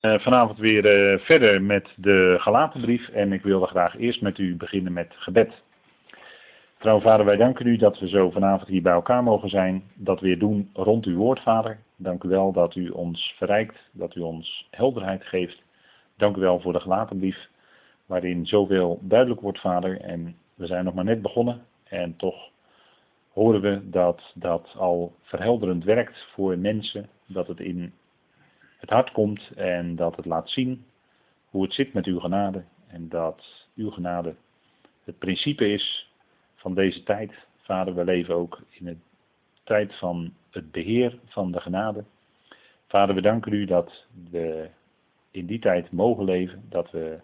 [0.00, 4.56] Uh, vanavond weer uh, verder met de Galatenbrief en ik wilde graag eerst met u
[4.56, 5.62] beginnen met gebed.
[6.78, 10.20] Trouw vader, wij danken u dat we zo vanavond hier bij elkaar mogen zijn, dat
[10.20, 11.78] weer doen rond uw woord, vader.
[11.96, 15.62] Dank u wel dat u ons verrijkt, dat u ons helderheid geeft.
[16.16, 17.48] Dank u wel voor de Galatenbrief,
[18.06, 20.00] waarin zoveel duidelijk wordt, vader.
[20.00, 22.50] En we zijn nog maar net begonnen en toch
[23.32, 27.92] horen we dat dat al verhelderend werkt voor mensen, dat het in
[28.78, 30.84] het hart komt en dat het laat zien
[31.50, 32.64] hoe het zit met uw genade.
[32.86, 34.34] En dat uw genade
[35.04, 36.12] het principe is
[36.54, 37.32] van deze tijd.
[37.60, 38.96] Vader, we leven ook in de
[39.64, 42.04] tijd van het beheer van de genade.
[42.86, 44.68] Vader, we danken u dat we
[45.30, 47.20] in die tijd mogen leven, dat we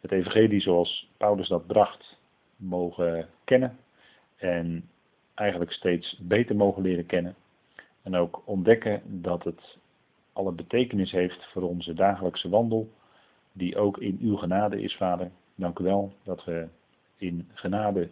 [0.00, 2.18] het evangelie zoals Paulus dat bracht
[2.56, 3.78] mogen kennen
[4.36, 4.88] en
[5.34, 7.34] eigenlijk steeds beter mogen leren kennen.
[8.02, 9.78] En ook ontdekken dat het
[10.32, 12.90] alle betekenis heeft voor onze dagelijkse wandel,
[13.52, 15.30] die ook in uw genade is, Vader.
[15.54, 16.68] Dank u wel dat we
[17.16, 18.08] in genade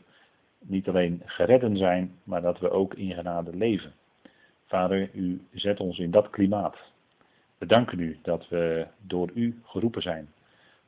[0.58, 3.92] niet alleen geredden zijn, maar dat we ook in genade leven.
[4.66, 6.76] Vader, u zet ons in dat klimaat.
[7.58, 10.28] We danken u dat we door u geroepen zijn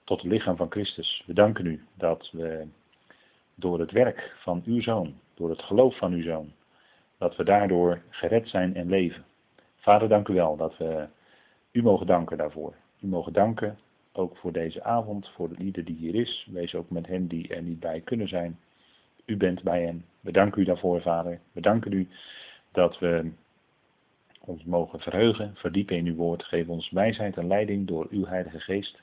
[0.05, 1.23] tot het lichaam van Christus.
[1.27, 2.67] We danken u dat we
[3.55, 6.53] door het werk van uw zoon, door het geloof van uw zoon,
[7.19, 9.25] dat we daardoor gered zijn en leven.
[9.77, 11.07] Vader, dank u wel dat we
[11.73, 12.75] u mogen danken daarvoor.
[13.01, 13.79] U mogen danken
[14.13, 16.49] ook voor deze avond, voor de ieder die hier is.
[16.51, 18.59] Wees ook met hen die er niet bij kunnen zijn.
[19.25, 20.05] U bent bij hen.
[20.21, 21.41] We u daarvoor, Vader.
[21.53, 22.09] We danken u
[22.73, 23.31] dat we
[24.41, 26.45] ons mogen verheugen, verdiepen in uw woord.
[26.45, 29.01] Geef ons wijsheid en leiding door uw Heilige Geest.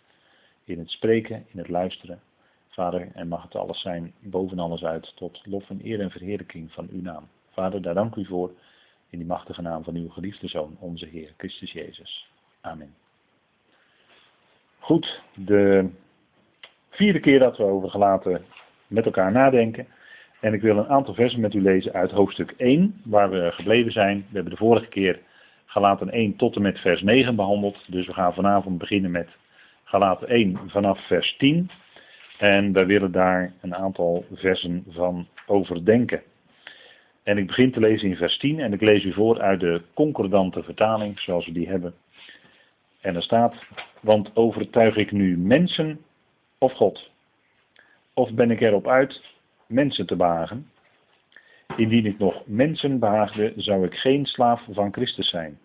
[0.63, 2.21] In het spreken, in het luisteren.
[2.67, 6.71] Vader, en mag het alles zijn, boven alles uit, tot lof en eer en verheerlijking
[6.71, 7.27] van uw naam.
[7.49, 8.51] Vader, daar dank u voor,
[9.09, 12.29] in die machtige naam van uw geliefde Zoon, onze Heer Christus Jezus.
[12.69, 12.93] Amen.
[14.79, 15.89] Goed, de
[16.89, 18.45] vierde keer dat we over gelaten
[18.87, 19.87] met elkaar nadenken.
[20.39, 23.91] En ik wil een aantal versen met u lezen uit hoofdstuk 1, waar we gebleven
[23.91, 24.17] zijn.
[24.17, 25.19] We hebben de vorige keer
[25.65, 27.77] Galaten 1 tot en met vers 9 behandeld.
[27.87, 29.29] Dus we gaan vanavond beginnen met
[29.83, 31.69] Galaten 1 vanaf vers 10.
[32.37, 36.21] En wij willen daar een aantal versen van overdenken.
[37.23, 39.81] En ik begin te lezen in vers 10 en ik lees u voor uit de
[39.93, 41.93] concordante vertaling, zoals we die hebben.
[43.01, 43.55] En er staat,
[44.01, 45.99] want overtuig ik nu mensen
[46.57, 47.11] of God?
[48.13, 49.23] Of ben ik erop uit
[49.67, 50.71] mensen te behagen?
[51.77, 55.59] Indien ik nog mensen behaagde, zou ik geen slaaf van Christus zijn.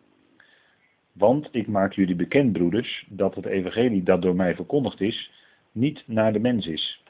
[1.13, 5.31] Want ik maak jullie bekend, broeders, dat het evangelie dat door mij verkondigd is,
[5.73, 7.03] niet naar de mens is.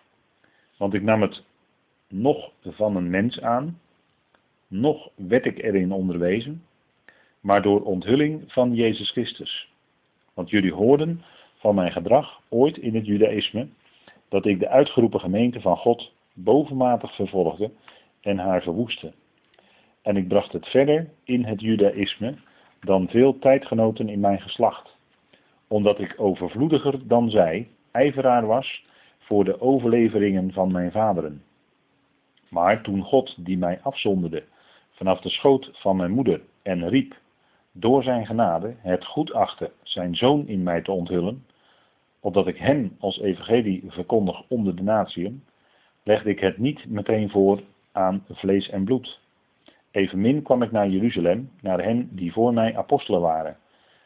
[0.77, 1.43] Want ik nam het
[2.09, 3.81] nog van een mens aan,
[4.67, 6.65] nog werd ik erin onderwezen,
[7.41, 9.74] maar door onthulling van Jezus Christus.
[10.35, 11.23] Want jullie hoorden
[11.55, 13.69] van mijn gedrag ooit in het judaïsme
[14.29, 17.71] dat ik de uitgeroepen gemeente van God bovenmatig vervolgde
[18.21, 19.13] en haar verwoestte.
[20.03, 22.35] En ik bracht het verder in het judaïsme
[22.81, 24.97] dan veel tijdgenoten in mijn geslacht,
[25.69, 28.85] omdat ik overvloediger dan zij ijveraar was
[29.19, 31.43] voor de overleveringen van mijn vaderen.
[32.49, 34.45] Maar toen God, die mij afzonderde
[34.91, 37.15] vanaf de schoot van mijn moeder en riep,
[37.77, 41.47] door zijn genade het goed achtte zijn zoon in mij te onthullen,
[42.21, 45.45] opdat ik hem als evangelie verkondig onder de natieën,
[46.03, 47.63] legde ik het niet meteen voor
[47.93, 49.21] aan vlees en bloed.
[49.91, 53.57] Evenmin kwam ik naar Jeruzalem, naar hen die voor mij apostelen waren.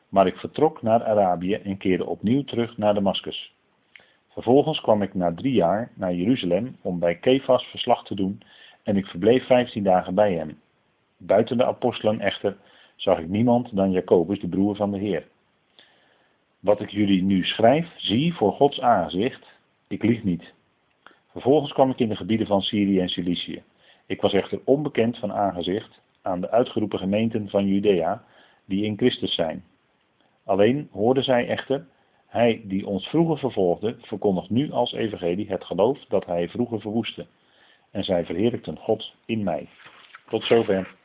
[0.09, 3.55] Maar ik vertrok naar Arabië en keerde opnieuw terug naar Damascus.
[4.29, 8.43] Vervolgens kwam ik na drie jaar naar Jeruzalem om bij Kefas verslag te doen
[8.83, 10.61] en ik verbleef vijftien dagen bij hem.
[11.17, 12.57] Buiten de apostelen echter
[12.99, 15.27] zag ik niemand dan Jacobus, de broer van de Heer.
[16.61, 19.47] Wat ik jullie nu schrijf, zie voor Gods aangezicht,
[19.89, 20.55] ik lieg niet.
[21.31, 23.63] Vervolgens kwam ik in de gebieden van Syrië en Cilicië.
[24.07, 28.25] Ik was echter onbekend van aangezicht aan de uitgeroepen gemeenten van Judea,
[28.65, 29.65] die in Christus zijn.
[30.45, 31.87] Alleen hoorden zij echter,
[32.27, 37.27] hij die ons vroeger vervolgde, verkondigt nu als evangelie het geloof dat hij vroeger verwoestte.
[37.91, 39.69] En zij verheerlijkten God in mij.
[40.29, 40.97] Tot zover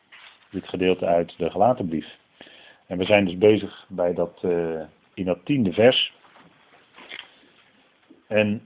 [0.53, 2.17] dit gedeelte uit de gelaten brief.
[2.87, 4.81] En we zijn dus bezig bij dat, uh,
[5.13, 6.13] in dat tiende vers.
[8.27, 8.61] En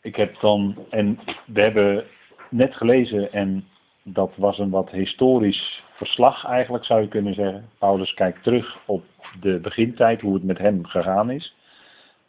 [0.00, 2.04] ik heb dan, en we hebben
[2.50, 3.68] net gelezen en
[4.02, 7.68] dat was een wat historisch verslag eigenlijk zou je kunnen zeggen.
[7.78, 9.04] Paulus kijkt terug op
[9.40, 11.54] de begintijd, hoe het met hem gegaan is.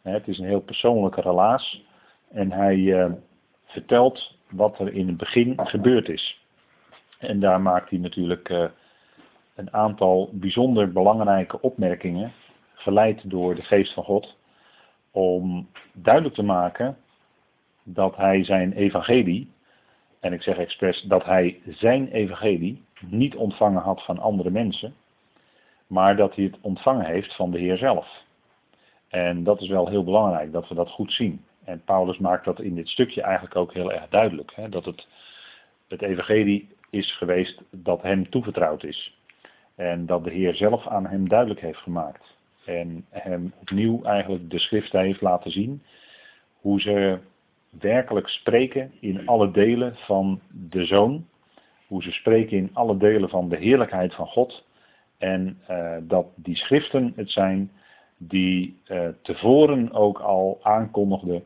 [0.02, 1.84] Het is een heel persoonlijke relaas
[2.32, 3.12] en hij uh,
[3.66, 6.42] vertelt wat er in het begin gebeurd is.
[7.18, 8.66] En daar maakt hij natuurlijk uh,
[9.58, 12.34] een aantal bijzonder belangrijke opmerkingen,
[12.74, 14.36] geleid door de geest van God.
[15.12, 16.98] om duidelijk te maken
[17.84, 19.52] dat hij zijn evangelie,
[20.20, 24.94] en ik zeg expres dat hij zijn evangelie niet ontvangen had van andere mensen,
[25.88, 28.26] maar dat hij het ontvangen heeft van de Heer zelf.
[29.08, 31.46] En dat is wel heel belangrijk, dat we dat goed zien.
[31.64, 34.52] En Paulus maakt dat in dit stukje eigenlijk ook heel erg duidelijk.
[34.56, 35.08] Hè, dat het,
[35.88, 39.18] het evangelie is geweest dat hem toevertrouwd is.
[39.78, 42.36] En dat de Heer zelf aan hem duidelijk heeft gemaakt.
[42.66, 45.82] En hem opnieuw eigenlijk de schrift heeft laten zien
[46.62, 47.20] hoe ze
[47.70, 50.40] werkelijk spreken in alle delen van
[50.70, 51.28] de Zoon.
[51.88, 54.66] Hoe ze spreken in alle delen van de heerlijkheid van God.
[55.18, 57.72] En uh, dat die schriften het zijn
[58.18, 61.44] die uh, tevoren ook al aankondigden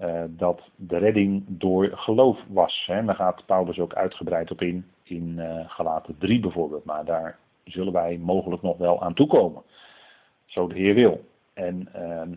[0.00, 2.84] uh, dat de redding door geloof was.
[2.86, 3.04] Hè.
[3.04, 6.84] Daar gaat Paulus ook uitgebreid op in, in Galaten 3 bijvoorbeeld.
[6.84, 9.62] Maar daar zullen wij mogelijk nog wel aan toekomen.
[10.44, 11.24] Zo de Heer wil.
[11.54, 12.34] En ehm,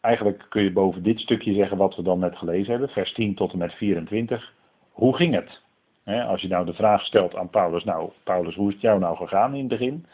[0.00, 3.34] eigenlijk kun je boven dit stukje zeggen wat we dan net gelezen hebben, vers 10
[3.34, 4.52] tot en met 24.
[4.90, 5.60] Hoe ging het?
[6.04, 9.16] als je nou de vraag stelt aan Paulus, nou Paulus, hoe is het jou nou
[9.16, 10.06] gegaan in het begin?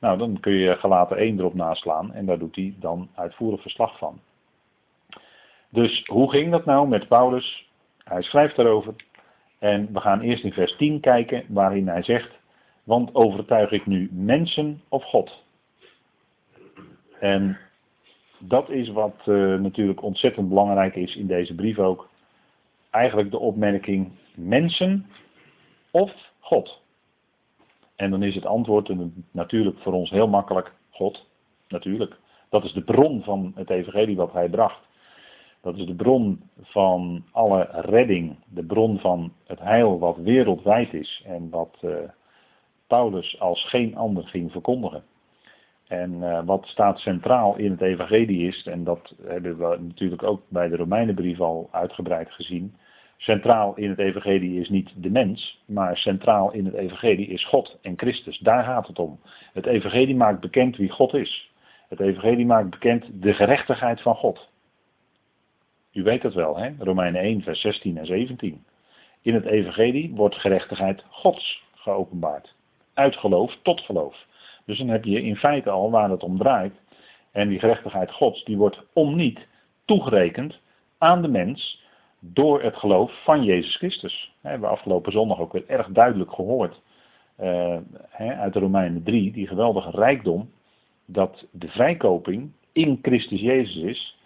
[0.00, 3.98] Nou, dan kun je gelaten 1 erop naslaan en daar doet hij dan uitvoerig verslag
[3.98, 4.20] van.
[5.68, 7.70] Dus hoe ging dat nou met Paulus?
[8.04, 8.94] Hij schrijft daarover.
[9.58, 12.30] En we gaan eerst in vers 10 kijken waarin hij zegt,
[12.84, 15.42] want overtuig ik nu mensen of God?
[17.20, 17.58] En
[18.38, 22.08] dat is wat uh, natuurlijk ontzettend belangrijk is in deze brief ook.
[22.90, 25.06] Eigenlijk de opmerking mensen
[25.90, 26.80] of God.
[27.96, 28.92] En dan is het antwoord
[29.30, 31.26] natuurlijk voor ons heel makkelijk God.
[31.68, 32.16] Natuurlijk.
[32.48, 34.80] Dat is de bron van het evangelie wat hij bracht.
[35.60, 38.36] Dat is de bron van alle redding.
[38.48, 41.22] De bron van het heil wat wereldwijd is.
[41.26, 41.96] En wat uh,
[42.92, 45.02] Paulus als geen ander ging verkondigen.
[45.88, 50.42] En uh, wat staat centraal in het evangelie is, en dat hebben we natuurlijk ook
[50.48, 52.74] bij de Romeinenbrief al uitgebreid gezien.
[53.16, 57.78] Centraal in het evangelie is niet de mens, maar centraal in het evangelie is God
[57.82, 58.38] en Christus.
[58.38, 59.20] Daar gaat het om.
[59.52, 61.52] Het evangelie maakt bekend wie God is.
[61.88, 64.48] Het evangelie maakt bekend de gerechtigheid van God.
[65.92, 66.70] U weet het wel, hè?
[66.78, 68.64] Romeinen 1, vers 16 en 17.
[69.22, 72.54] In het evangelie wordt gerechtigheid Gods geopenbaard.
[72.94, 74.26] Uit geloof tot geloof.
[74.64, 76.80] Dus dan heb je in feite al waar het om draait.
[77.32, 79.46] En die gerechtigheid Gods, die wordt om niet
[79.84, 80.58] toegerekend
[80.98, 81.82] aan de mens
[82.18, 84.32] door het geloof van Jezus Christus.
[84.40, 86.80] We hebben afgelopen zondag ook weer erg duidelijk gehoord
[87.40, 87.76] uh,
[88.16, 90.50] uit de Romeinen 3, die geweldige rijkdom,
[91.06, 94.18] dat de vrijkoping in Christus Jezus is,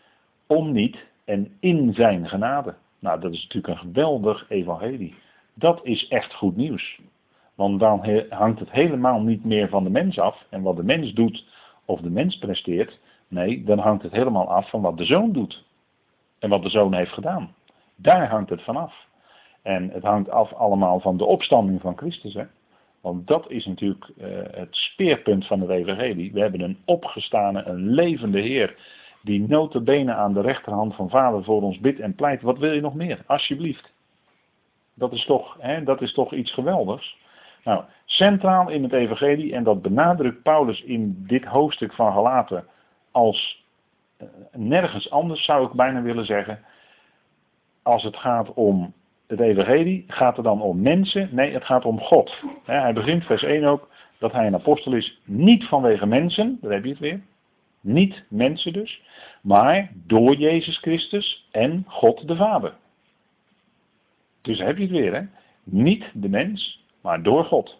[0.46, 2.74] om niet en in zijn genade.
[2.98, 5.14] Nou, dat is natuurlijk een geweldig evangelie.
[5.54, 7.00] Dat is echt goed nieuws.
[7.56, 11.12] Want dan hangt het helemaal niet meer van de mens af en wat de mens
[11.12, 11.44] doet
[11.85, 12.99] of de mens presteert.
[13.29, 15.64] Nee, dan hangt het helemaal af van wat de zoon doet.
[16.38, 17.55] En wat de zoon heeft gedaan.
[17.97, 19.06] Daar hangt het vanaf.
[19.62, 22.35] En het hangt af allemaal van de opstanding van Christus.
[22.35, 22.44] Hè?
[23.00, 26.32] Want dat is natuurlijk uh, het speerpunt van de evangelie.
[26.32, 28.76] We hebben een opgestane, een levende Heer.
[29.23, 32.43] Die notabene aan de rechterhand van vader voor ons bidt en pleit.
[32.43, 33.23] Wat wil je nog meer?
[33.26, 33.93] Alsjeblieft.
[34.94, 37.17] Dat is toch, hè, dat is toch iets geweldigs.
[37.66, 42.66] Nou, centraal in het evangelie, en dat benadrukt Paulus in dit hoofdstuk van Galaten
[43.10, 43.64] als
[44.22, 46.64] uh, nergens anders zou ik bijna willen zeggen.
[47.82, 48.93] Als het gaat om
[49.26, 51.29] het evangelie, gaat het dan om mensen?
[51.32, 52.43] Nee, het gaat om God.
[52.64, 53.88] hij begint vers 1 ook
[54.19, 57.20] dat hij een apostel is, niet vanwege mensen, daar heb je het weer.
[57.81, 59.02] Niet mensen dus,
[59.43, 62.74] maar door Jezus Christus en God de Vader.
[64.43, 65.22] Dus heb je het weer, hè?
[65.64, 67.79] Niet de mens, maar door God.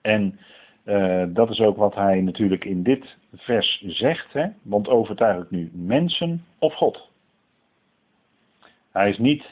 [0.00, 0.38] En
[0.84, 4.46] uh, dat is ook wat hij natuurlijk in dit vers zegt, hè?
[4.62, 7.10] want overtuig ik nu mensen of God.
[8.92, 9.44] Hij is niet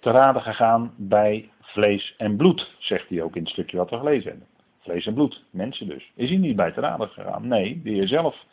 [0.00, 3.96] te raden gegaan bij vlees en bloed, zegt hij ook in het stukje wat we
[3.96, 4.48] gelezen hebben.
[4.78, 6.12] Vlees en bloed, mensen dus.
[6.14, 7.48] Is hij niet bij te raden gegaan?
[7.48, 8.44] Nee, de Heer zelf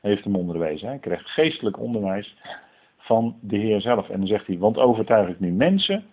[0.00, 0.88] heeft hem onderwezen.
[0.88, 2.36] Hij krijgt geestelijk onderwijs
[2.96, 4.08] van de Heer zelf.
[4.08, 6.04] En dan zegt hij, want overtuig ik nu mensen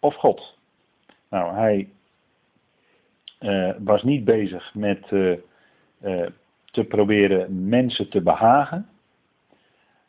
[0.00, 0.58] of God?
[1.30, 1.88] Nou, hij
[3.78, 5.36] was niet bezig met uh,
[6.02, 6.26] uh,
[6.64, 8.88] te proberen mensen te behagen.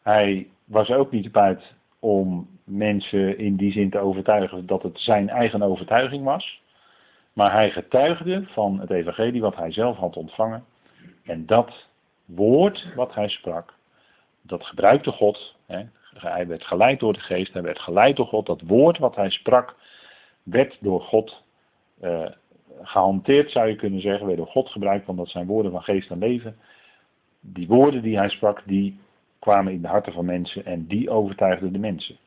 [0.01, 5.29] Hij was ook niet uit om mensen in die zin te overtuigen dat het zijn
[5.29, 6.61] eigen overtuiging was.
[7.33, 10.65] Maar hij getuigde van het evangelie wat hij zelf had ontvangen.
[11.23, 11.88] En dat
[12.25, 13.73] woord wat hij sprak,
[14.41, 15.55] dat gebruikte God.
[15.65, 15.83] Hè,
[16.13, 18.45] hij werd geleid door de geest, hij werd geleid door God.
[18.45, 19.75] Dat woord wat hij sprak,
[20.43, 21.43] werd door God
[22.01, 22.25] uh,
[22.82, 26.10] gehanteerd, zou je kunnen zeggen, werd door God gebruikt, want dat zijn woorden van geest
[26.10, 26.56] en leven.
[27.40, 29.00] Die woorden die hij sprak, die
[29.40, 32.18] kwamen in de harten van mensen en die overtuigden de mensen.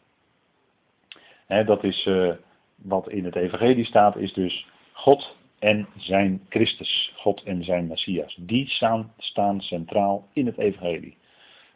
[1.47, 2.33] dat is uh,
[2.77, 8.37] wat in het evangelie staat, is dus God en zijn Christus, God en zijn Messias.
[8.41, 11.17] Die staan, staan centraal in het evangelie.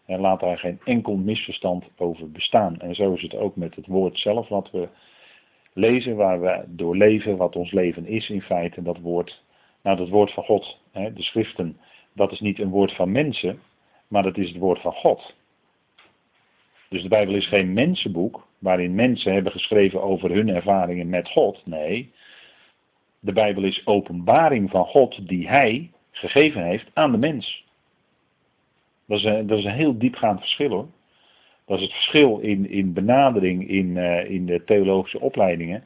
[0.07, 2.81] En laat daar geen enkel misverstand over bestaan.
[2.81, 4.89] En zo is het ook met het woord zelf wat we
[5.73, 9.43] lezen, waar we door leven, wat ons leven is in feite, dat woord,
[9.83, 11.79] nou dat woord van God, hè, de schriften,
[12.13, 13.61] dat is niet een woord van mensen,
[14.09, 15.35] maar dat is het woord van God.
[16.89, 21.63] Dus de Bijbel is geen mensenboek waarin mensen hebben geschreven over hun ervaringen met God.
[21.67, 22.13] Nee,
[23.21, 27.65] de Bijbel is openbaring van God die Hij gegeven heeft aan de mens.
[29.07, 30.89] Dat is een, dat is een heel diepgaand verschil hoor.
[31.69, 35.85] Dat is het verschil in, in benadering in, uh, in de theologische opleidingen.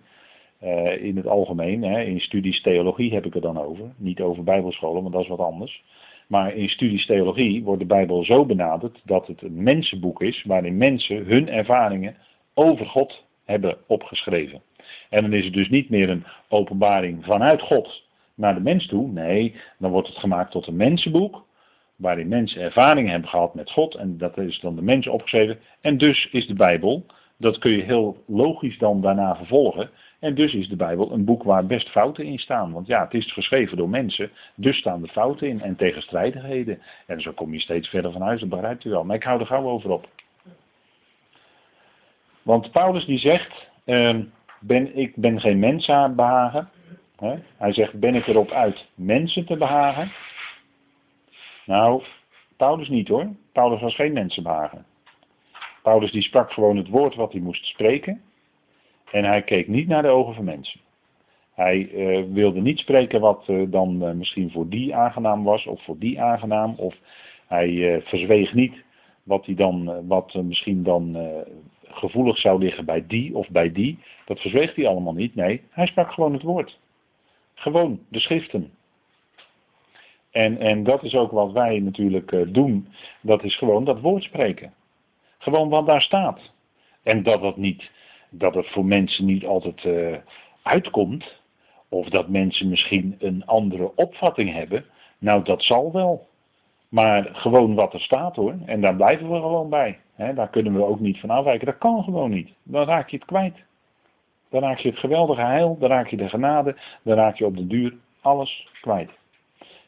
[0.62, 3.92] Uh, in het algemeen, hè, in studies theologie heb ik het dan over.
[3.96, 5.82] Niet over bijbelscholen, want dat is wat anders.
[6.26, 10.76] Maar in studies theologie wordt de Bijbel zo benaderd dat het een mensenboek is waarin
[10.76, 12.16] mensen hun ervaringen
[12.54, 14.62] over God hebben opgeschreven.
[15.10, 19.08] En dan is het dus niet meer een openbaring vanuit God naar de mens toe.
[19.08, 21.44] Nee, dan wordt het gemaakt tot een mensenboek
[21.96, 25.58] waarin mensen ervaringen hebben gehad met God en dat is dan de mens opgeschreven.
[25.80, 27.06] En dus is de Bijbel,
[27.36, 29.90] dat kun je heel logisch dan daarna vervolgen.
[30.20, 32.72] En dus is de Bijbel een boek waar best fouten in staan.
[32.72, 36.82] Want ja, het is geschreven door mensen, dus staan er fouten in en tegenstrijdigheden.
[37.06, 39.04] En zo kom je steeds verder van huis, dat begrijpt u wel.
[39.04, 40.08] Maar ik hou er gauw over op.
[42.42, 44.18] Want Paulus die zegt, uh,
[44.60, 46.68] ben, ik ben geen mens behagen.
[47.56, 50.12] Hij zegt, ben ik erop uit mensen te behagen?
[51.66, 52.02] Nou,
[52.56, 53.28] Paulus niet hoor.
[53.52, 54.86] Paulus was geen mensenbehagen.
[55.82, 58.20] Paulus die sprak gewoon het woord wat hij moest spreken.
[59.10, 60.80] En hij keek niet naar de ogen van mensen.
[61.54, 65.82] Hij uh, wilde niet spreken wat uh, dan uh, misschien voor die aangenaam was of
[65.84, 66.74] voor die aangenaam.
[66.76, 66.94] Of
[67.46, 68.84] hij verzweeg niet
[69.22, 71.16] wat, hij dan, wat misschien dan
[71.82, 73.98] gevoelig zou liggen bij die of bij die.
[74.24, 75.34] Dat verzweeg hij allemaal niet.
[75.34, 76.78] Nee, hij sprak gewoon het woord.
[77.54, 78.70] Gewoon de schriften.
[80.32, 82.88] En, en dat is ook wat wij natuurlijk doen.
[83.20, 84.72] Dat is gewoon dat woord spreken.
[85.38, 86.52] Gewoon wat daar staat.
[87.02, 87.90] En dat dat niet
[88.30, 90.16] dat het voor mensen niet altijd uh,
[90.62, 91.40] uitkomt.
[91.88, 94.84] Of dat mensen misschien een andere opvatting hebben.
[95.18, 96.26] Nou, dat zal wel.
[96.88, 98.54] Maar gewoon wat er staat hoor.
[98.66, 99.98] En daar blijven we gewoon bij.
[100.34, 101.66] Daar kunnen we ook niet van afwijken.
[101.66, 102.50] Dat kan gewoon niet.
[102.62, 103.56] Dan raak je het kwijt.
[104.50, 105.76] Dan raak je het geweldige heil.
[105.78, 106.76] Dan raak je de genade.
[107.02, 109.10] Dan raak je op de duur alles kwijt.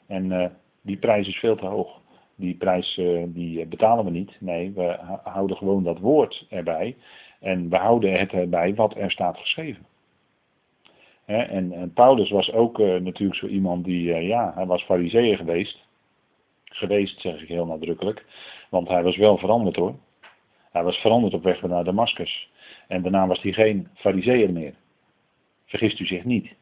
[0.07, 0.47] En uh,
[0.83, 2.01] die prijs is veel te hoog.
[2.37, 4.37] Die prijs uh, die betalen we niet.
[4.41, 6.97] Nee, we houden gewoon dat woord erbij.
[7.41, 9.87] En we houden het erbij wat er staat geschreven.
[11.25, 15.85] en, Paulus was ook natuurlijk zo iemand die, ja, hij was fariseer geweest.
[16.65, 18.25] Geweest zeg ik heel nadrukkelijk.
[18.69, 19.95] Want hij was wel veranderd hoor.
[20.73, 22.51] Hij was veranderd op weg naar Damascus.
[22.89, 24.75] En daarna was hij geen fariseer meer.
[25.65, 26.55] Vergist u zich niet.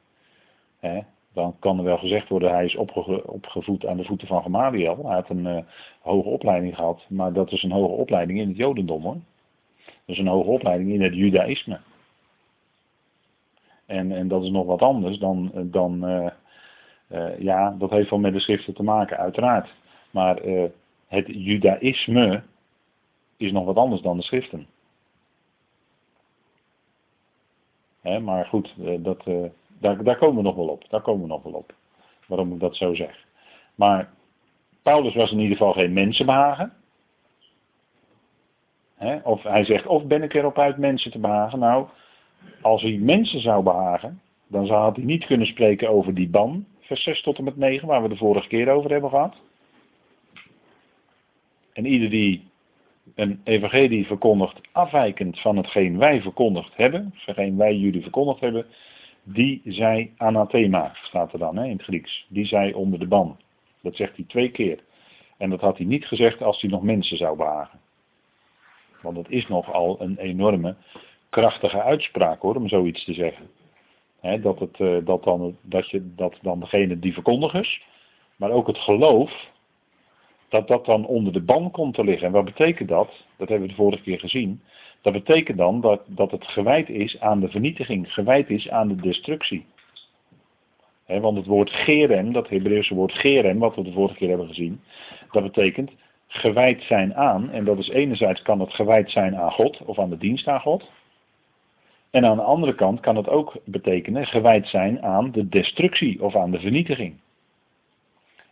[1.32, 5.06] Dan kan er wel gezegd worden, hij is opge opgevoed aan de voeten van Gamaliel.
[5.06, 5.58] Hij had een uh,
[6.00, 9.16] hoge opleiding gehad, maar dat is een hoge opleiding in het Jodendom hoor.
[9.84, 11.80] Dat is een hoge opleiding in het judaïsme.
[13.86, 16.26] En, en dat is nog wat anders dan, dan uh,
[17.08, 19.68] uh, ja, dat heeft wel met de schriften te maken, uiteraard.
[20.10, 20.40] Maar
[21.06, 22.42] het judaïsme
[23.36, 24.66] is nog wat anders dan de schriften.
[28.02, 29.24] Maar goed, dat,
[29.82, 30.84] daar, daar komen we nog wel op.
[30.88, 31.74] Daar komen we nog wel op.
[32.26, 33.26] Waarom ik dat zo zeg.
[33.74, 34.10] Maar
[34.82, 36.72] Paulus was in ieder geval geen mensenbehagen.
[39.22, 41.58] Of hij zegt, of ben ik erop uit mensen te behagen?
[41.58, 41.86] Nou,
[42.60, 47.02] als hij mensen zou behagen, dan zou hij niet kunnen spreken over die ban, vers
[47.02, 49.36] 6 tot en met 9, waar we de vorige keer over hebben gehad.
[51.72, 52.50] En ieder die
[53.14, 58.66] een evangelie verkondigt afwijkend van hetgeen wij verkondigd hebben, hetgeen wij jullie verkondigd hebben,
[59.22, 62.26] die zij anathema, staat er dan hè, in het Grieks.
[62.28, 63.36] Die zij onder de ban.
[63.80, 64.78] Dat zegt hij twee keer.
[65.36, 67.80] En dat had hij niet gezegd als hij nog mensen zou behagen.
[69.02, 70.76] Want dat is nogal een enorme
[71.30, 73.50] krachtige uitspraak hoor, om zoiets te zeggen.
[74.42, 77.82] dat, het, eh, dat, dan, dat, je, dat dan degene die verkondigers,
[78.36, 79.50] maar ook het geloof,
[80.48, 82.26] dat dat dan onder de ban komt te liggen.
[82.26, 83.24] En wat betekent dat?
[83.36, 84.62] Dat hebben we de vorige keer gezien.
[85.02, 88.96] Dat betekent dan dat, dat het gewijd is aan de vernietiging, gewijd is aan de
[88.96, 89.66] destructie.
[91.06, 94.80] want het woord gerem, dat Hebreeuwse woord gerem, wat we de vorige keer hebben gezien,
[95.30, 95.90] dat betekent
[96.28, 97.50] gewijd zijn aan.
[97.50, 100.60] En dat is enerzijds kan het gewijd zijn aan God of aan de dienst aan
[100.60, 100.90] God.
[102.10, 106.36] En aan de andere kant kan het ook betekenen gewijd zijn aan de destructie of
[106.36, 107.20] aan de vernietiging.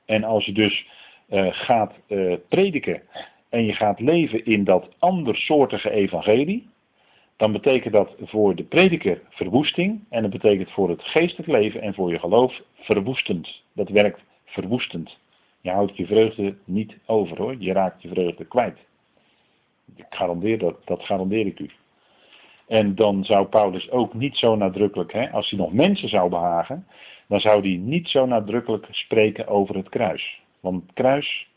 [0.04, 0.86] En als je dus
[1.28, 3.02] uh, gaat uh, prediken
[3.50, 6.68] en je gaat leven in dat andersoortige evangelie,
[7.36, 11.94] dan betekent dat voor de prediker verwoesting en dat betekent voor het geestelijk leven en
[11.94, 13.62] voor je geloof verwoestend.
[13.72, 15.18] Dat werkt verwoestend.
[15.60, 18.78] Je houdt je vreugde niet over hoor, je raakt je vreugde kwijt.
[19.96, 21.70] Ik garandeer dat, dat garandeer ik u.
[22.66, 26.86] En dan zou Paulus ook niet zo nadrukkelijk, hè, als hij nog mensen zou behagen,
[27.28, 30.40] dan zou hij niet zo nadrukkelijk spreken over het kruis.
[30.60, 31.49] Want het kruis,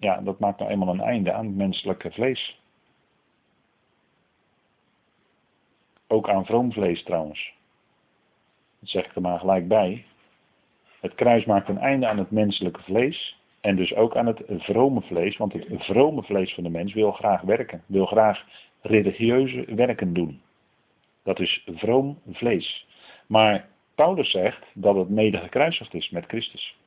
[0.00, 2.60] ja, dat maakt nou eenmaal een einde aan het menselijke vlees.
[6.06, 7.52] Ook aan vroom vlees trouwens.
[8.78, 10.04] Dat zeg ik er maar gelijk bij.
[11.00, 13.38] Het kruis maakt een einde aan het menselijke vlees.
[13.60, 15.36] En dus ook aan het vrome vlees.
[15.36, 17.82] Want het vrome vlees van de mens wil graag werken.
[17.86, 18.44] Wil graag
[18.80, 20.40] religieuze werken doen.
[21.22, 22.86] Dat is vroom vlees.
[23.26, 26.78] Maar Paulus zegt dat het mede gekruisigd is met Christus.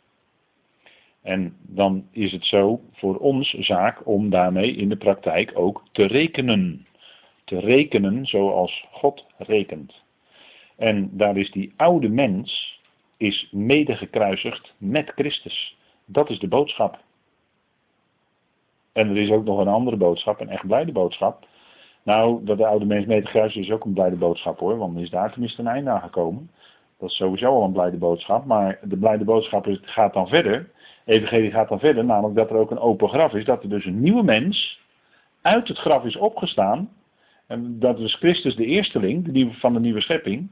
[1.23, 6.05] En dan is het zo voor ons zaak om daarmee in de praktijk ook te
[6.05, 6.87] rekenen.
[7.43, 10.03] Te rekenen zoals God rekent.
[10.77, 12.79] En daar is die oude mens,
[13.17, 15.77] is mede gekruisigd met Christus.
[16.05, 16.99] Dat is de boodschap.
[18.93, 21.47] En er is ook nog een andere boodschap, een echt blijde boodschap.
[22.03, 25.09] Nou, dat de oude mens mede gekruisigd is ook een blijde boodschap hoor, want is
[25.09, 26.51] daar tenminste een einde aan gekomen.
[26.99, 30.71] Dat is sowieso al een blijde boodschap, maar de blijde boodschap gaat dan verder.
[31.05, 33.85] Evangelie gaat dan verder, namelijk dat er ook een open graf is, dat er dus
[33.85, 34.79] een nieuwe mens
[35.41, 36.89] uit het graf is opgestaan.
[37.47, 40.49] En dat is Christus de eersteling de nieuwe, van de nieuwe schepping.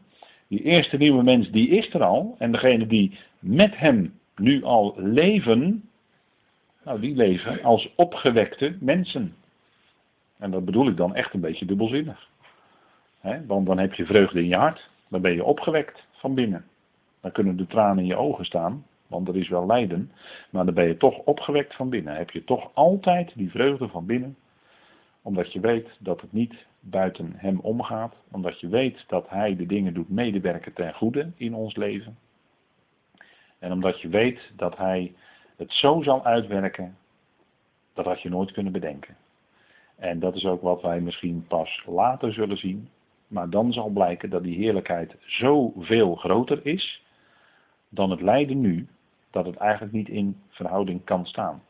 [0.48, 2.36] Die eerste nieuwe mens, die is er al.
[2.38, 5.89] En degene die met hem nu al leven,
[6.84, 9.36] nou die leven als opgewekte mensen.
[10.38, 12.29] En dat bedoel ik dan echt een beetje dubbelzinnig.
[13.48, 14.89] want dan heb je vreugde in je hart.
[15.08, 16.65] Dan ben je opgewekt van binnen.
[17.22, 20.12] Dan kunnen de tranen in je ogen staan, want er is wel lijden.
[20.50, 22.15] Maar dan ben je toch opgewekt van binnen.
[22.15, 24.38] Heb je toch altijd die vreugde van binnen.
[25.22, 28.15] Omdat je weet dat het niet buiten hem omgaat.
[28.31, 32.18] Omdat je weet dat hij de dingen doet medewerken ten goede in ons leven.
[33.59, 35.14] En omdat je weet dat hij
[35.57, 36.98] het zo zal uitwerken,
[37.94, 39.16] dat had je nooit kunnen bedenken.
[39.96, 42.90] En dat is ook wat wij misschien pas later zullen zien.
[43.27, 47.03] Maar dan zal blijken dat die heerlijkheid zoveel groter is
[47.90, 48.88] dan het lijden nu,
[49.31, 51.61] dat het eigenlijk niet in verhouding kan staan.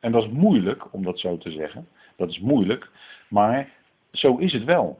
[0.00, 1.88] En dat is moeilijk om dat zo te zeggen.
[2.16, 2.90] Dat is moeilijk,
[3.28, 3.68] maar
[4.10, 4.98] zo is het wel.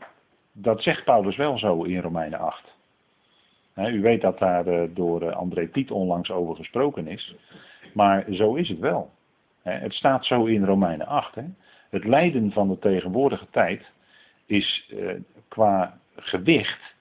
[0.52, 2.64] Dat zegt Paulus wel zo in Romeinen 8.
[3.74, 7.34] u weet dat daar eh, door eh, André Piet onlangs over gesproken is.
[7.94, 9.10] Maar zo is het wel.
[9.62, 11.36] het staat zo in Romeinen 8.
[11.90, 13.84] Het lijden van de tegenwoordige tijd
[14.46, 15.14] is eh,
[15.48, 16.94] qua gewicht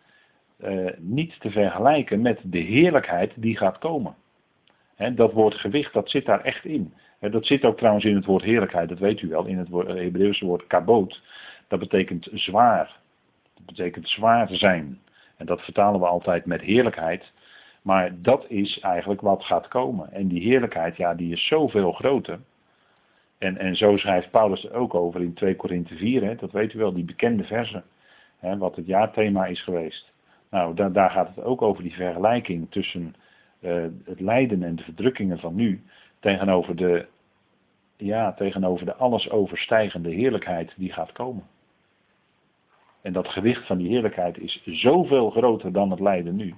[0.97, 4.15] niet te vergelijken met de heerlijkheid die gaat komen.
[5.15, 6.93] Dat woord gewicht, dat zit daar echt in.
[7.19, 10.45] dat zit ook trouwens in het woord heerlijkheid, dat weet u wel, in het Hebreeuwse
[10.45, 11.21] woord kaboot.
[11.67, 12.97] Dat betekent zwaar.
[13.53, 14.99] Dat betekent zwaar zijn.
[15.37, 17.31] En dat vertalen we altijd met heerlijkheid.
[17.81, 20.11] Maar dat is eigenlijk wat gaat komen.
[20.11, 22.39] En die heerlijkheid, ja, die is zoveel groter.
[23.37, 26.73] En, en zo schrijft Paulus er ook over in 2 Korinthe 4, hè, dat weet
[26.73, 27.83] u wel, die bekende versen.
[28.39, 30.11] Wat het jaarthema is geweest.
[30.49, 33.15] Nou, daar, daar gaat het ook over die vergelijking tussen
[34.05, 35.83] het lijden en de verdrukkingen van nu
[36.19, 37.05] tegenover de,
[37.97, 41.43] ja, tegenover de alles overstijgende heerlijkheid die gaat komen.
[43.01, 46.55] En dat gewicht van die heerlijkheid is zoveel groter dan het lijden nu.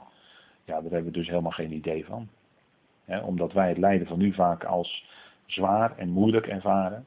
[0.66, 2.28] Ja, daar hebben we dus helemaal geen idee van.
[3.24, 5.06] omdat wij het lijden van nu vaak als
[5.46, 7.06] zwaar en moeilijk ervaren.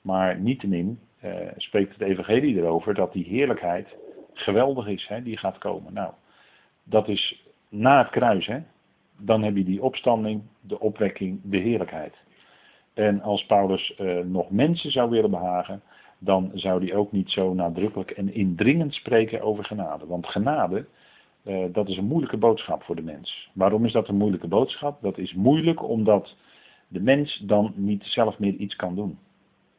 [0.00, 3.88] Maar niettemin eh, spreekt het evangelie erover dat die heerlijkheid
[4.32, 5.92] geweldig is, hè, die gaat komen.
[5.92, 6.12] Nou,
[6.82, 8.60] dat is na het kruis, hè.
[9.18, 12.14] Dan heb je die opstanding, de opwekking, de heerlijkheid.
[12.94, 15.82] En als Paulus eh, nog mensen zou willen behagen,
[16.18, 20.06] dan zou die ook niet zo nadrukkelijk en indringend spreken over genade.
[20.06, 20.86] Want genade,
[21.42, 23.50] eh, dat is een moeilijke boodschap voor de mens.
[23.52, 25.02] Waarom is dat een moeilijke boodschap?
[25.02, 26.36] Dat is moeilijk omdat
[26.88, 29.18] de mens dan niet zelf meer iets kan doen.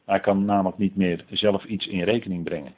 [0.04, 2.74] Hij kan namelijk niet meer zelf iets in rekening brengen.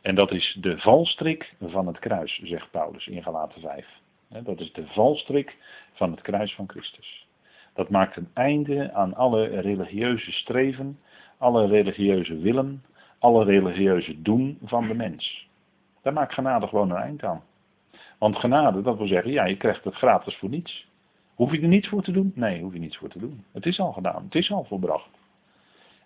[0.00, 4.00] En dat is de valstrik van het kruis, zegt Paulus in Galaten 5.
[4.40, 5.56] Dat is de valstrik
[5.92, 7.26] van het kruis van Christus.
[7.74, 10.98] Dat maakt een einde aan alle religieuze streven,
[11.38, 12.84] alle religieuze willen,
[13.18, 15.48] alle religieuze doen van de mens.
[16.02, 17.42] Daar maakt genade gewoon een eind aan.
[18.18, 20.86] Want genade, dat wil zeggen, ja, je krijgt het gratis voor niets.
[21.34, 22.32] Hoef je er niets voor te doen?
[22.34, 23.44] Nee, hoef je niets voor te doen.
[23.52, 25.10] Het is al gedaan, het is al volbracht.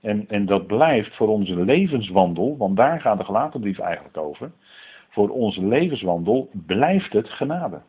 [0.01, 4.53] En, en dat blijft voor onze levenswandel, want daar gaat de gelaten brief eigenlijk over.
[5.09, 7.81] Voor onze levenswandel blijft het genade.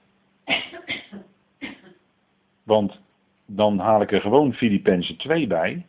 [2.68, 3.00] Want
[3.46, 5.86] dan haal ik er gewoon Filippenzen 2 bij.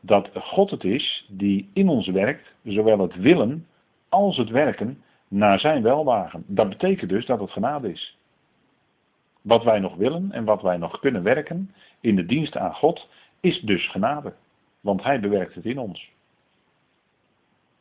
[0.00, 3.66] dat God het is die in ons werkt, zowel het willen
[4.08, 6.44] als het werken naar zijn welwagen.
[6.46, 8.18] Dat betekent dus dat het genade is.
[9.42, 13.08] Wat wij nog willen en wat wij nog kunnen werken in de dienst aan God
[13.40, 14.34] is dus genade.
[14.80, 16.10] Want hij bewerkt het in ons.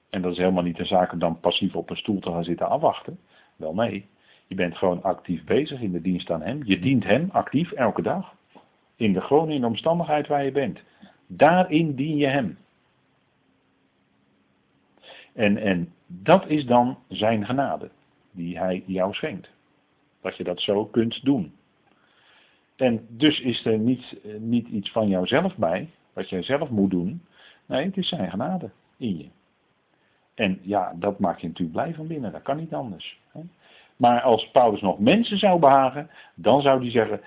[0.10, 2.44] En dat is helemaal niet een zaak om dan passief op een stoel te gaan
[2.44, 3.20] zitten afwachten.
[3.56, 4.08] Wel nee,
[4.48, 6.62] je bent gewoon actief bezig in de dienst aan hem.
[6.64, 8.36] Je dient hem actief elke dag.
[8.96, 10.80] In de, gewoon in omstandigheid waar je bent.
[11.28, 12.58] Daarin dien je hem.
[15.34, 17.90] En, en dat is dan zijn genade,
[18.32, 19.50] die hij jou schenkt.
[20.22, 21.54] Dat je dat zo kunt doen.
[22.76, 27.22] En dus is er niet, niet iets van jouzelf bij, wat jij zelf moet doen.
[27.66, 29.30] Nee, het is zijn genade in je.
[30.34, 33.20] En ja, dat maakt je natuurlijk blij van binnen, dat kan niet anders.
[33.96, 37.22] Maar als Paulus nog mensen zou behagen, dan zou hij zeggen,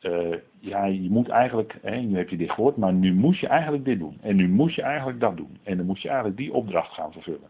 [0.00, 3.46] uh, ja, je moet eigenlijk, hè, nu heb je dit gehoord, maar nu moet je
[3.46, 4.18] eigenlijk dit doen.
[4.20, 5.58] En nu moet je eigenlijk dat doen.
[5.62, 7.48] En dan moet je eigenlijk die opdracht gaan vervullen.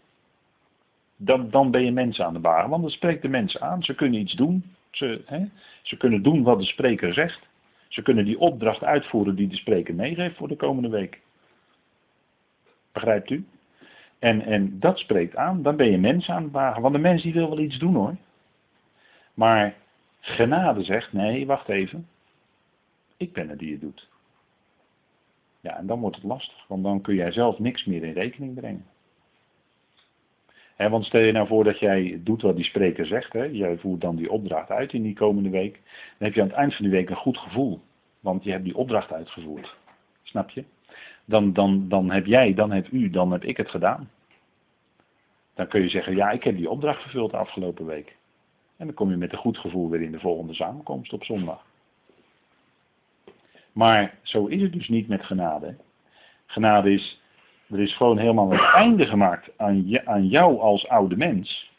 [1.16, 3.82] Dan, dan ben je mensen aan de baren, want dan spreekt de mensen aan.
[3.82, 4.64] Ze kunnen iets doen.
[4.90, 5.44] Ze, hè,
[5.82, 7.48] ze kunnen doen wat de spreker zegt.
[7.88, 11.20] Ze kunnen die opdracht uitvoeren die de spreker meegeeft voor de komende week.
[12.92, 13.46] Begrijpt u?
[14.18, 16.82] En, en dat spreekt aan, dan ben je mensen aan het wagen.
[16.82, 18.16] Want de mens die wil wel iets doen hoor.
[19.40, 19.74] Maar
[20.20, 22.08] genade zegt, nee, wacht even.
[23.16, 24.08] Ik ben het die het doet.
[25.60, 28.54] Ja, en dan wordt het lastig, want dan kun jij zelf niks meer in rekening
[28.54, 28.86] brengen.
[30.76, 34.00] want stel je nou voor dat jij doet wat die spreker zegt, hè, jij voert
[34.00, 35.74] dan die opdracht uit in die komende week,
[36.18, 37.80] dan heb je aan het eind van die week een goed gevoel,
[38.20, 39.76] want je hebt die opdracht uitgevoerd.
[40.22, 40.64] Snap je?
[41.24, 44.10] Dan, dan, dan heb jij, dan heb u, dan heb ik het gedaan.
[45.54, 48.18] Dan kun je zeggen, ja, ik heb die opdracht vervuld de afgelopen week.
[48.80, 51.66] En dan kom je met een goed gevoel weer in de volgende samenkomst op zondag.
[53.72, 55.76] Maar zo is het dus niet met genade.
[56.46, 57.20] Genade is,
[57.70, 61.72] er is gewoon helemaal een einde gemaakt aan, je, aan jou als oude mens.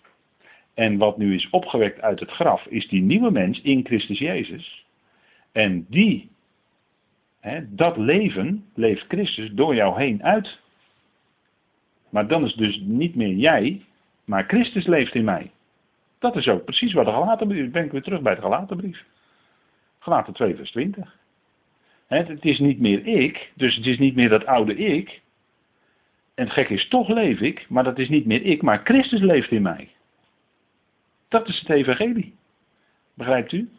[0.73, 4.85] En wat nu is opgewekt uit het graf, is die nieuwe mens in Christus Jezus.
[5.51, 6.29] En die,
[7.39, 10.59] hè, dat leven, leeft Christus door jou heen uit.
[12.09, 13.85] Maar dan is dus niet meer jij,
[14.25, 15.51] maar Christus leeft in mij.
[16.21, 19.03] Dat is ook precies wat de Galatenbrief, ben ik weer terug bij de Galatenbrief.
[19.99, 21.17] Galaten 2 vers 20.
[22.07, 25.21] Het is niet meer ik, dus het is niet meer dat oude ik.
[26.33, 29.19] En het gek is, toch leef ik, maar dat is niet meer ik, maar Christus
[29.19, 29.89] leeft in mij.
[31.27, 32.35] Dat is het evangelie.
[33.13, 33.69] Begrijpt u?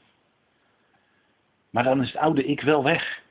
[1.70, 3.22] Maar dan is het oude ik wel weg.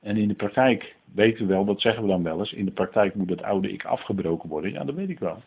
[0.00, 2.70] En in de praktijk weten we wel, dat zeggen we dan wel eens, in de
[2.70, 4.72] praktijk moet het oude ik afgebroken worden.
[4.72, 5.42] Ja, dat weet ik wel.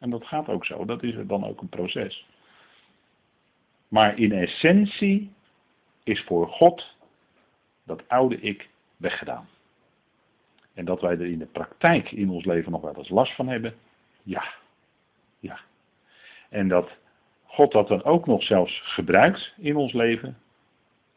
[0.00, 2.26] En dat gaat ook zo, dat is er dan ook een proces.
[3.88, 5.32] Maar in essentie
[6.04, 6.96] is voor God
[7.84, 9.48] dat oude ik weggedaan.
[10.74, 13.48] En dat wij er in de praktijk in ons leven nog wel eens last van
[13.48, 13.74] hebben,
[14.22, 14.44] ja.
[15.38, 15.60] Ja.
[16.48, 16.90] En dat
[17.44, 20.38] God dat dan ook nog zelfs gebruikt in ons leven,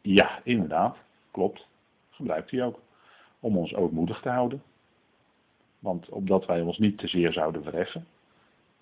[0.00, 0.96] ja, inderdaad,
[1.30, 1.66] klopt,
[2.10, 2.80] gebruikt hij ook.
[3.40, 4.62] Om ons ootmoedig te houden.
[5.78, 8.06] Want opdat wij ons niet te zeer zouden verheffen.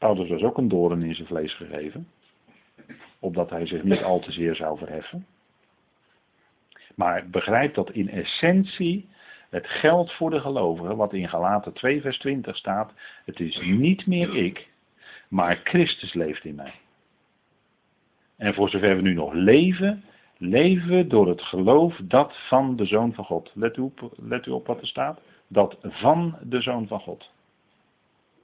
[0.02, 2.08] Paulus was ook een doorn in zijn vlees gegeven.
[3.18, 5.26] Opdat hij zich niet al te zeer zou verheffen.
[6.94, 9.08] Maar begrijp dat in essentie
[9.50, 12.92] het geldt voor de gelovigen, wat in Galaten 2 vers 20 staat.
[13.24, 14.68] Het is niet meer ik,
[15.28, 16.74] maar Christus leeft in mij.
[18.36, 20.04] En voor zover we nu nog leven,
[20.38, 23.50] leven we door het geloof dat van de Zoon van God.
[23.54, 25.20] Let op, let u op wat er staat.
[25.46, 27.31] Dat van de Zoon van God.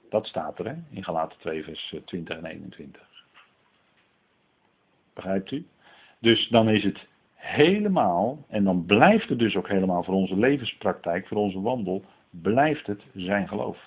[0.09, 3.03] Dat staat er hè, in Galaten 2 vers 20 en 21.
[5.15, 5.67] Begrijpt u?
[6.19, 11.27] Dus dan is het helemaal, en dan blijft het dus ook helemaal voor onze levenspraktijk,
[11.27, 13.79] voor onze wandel, blijft het zijn geloof.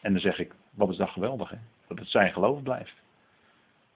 [0.00, 1.56] En dan zeg ik, wat is dat geweldig hè?
[1.86, 2.94] Dat het zijn geloof blijft.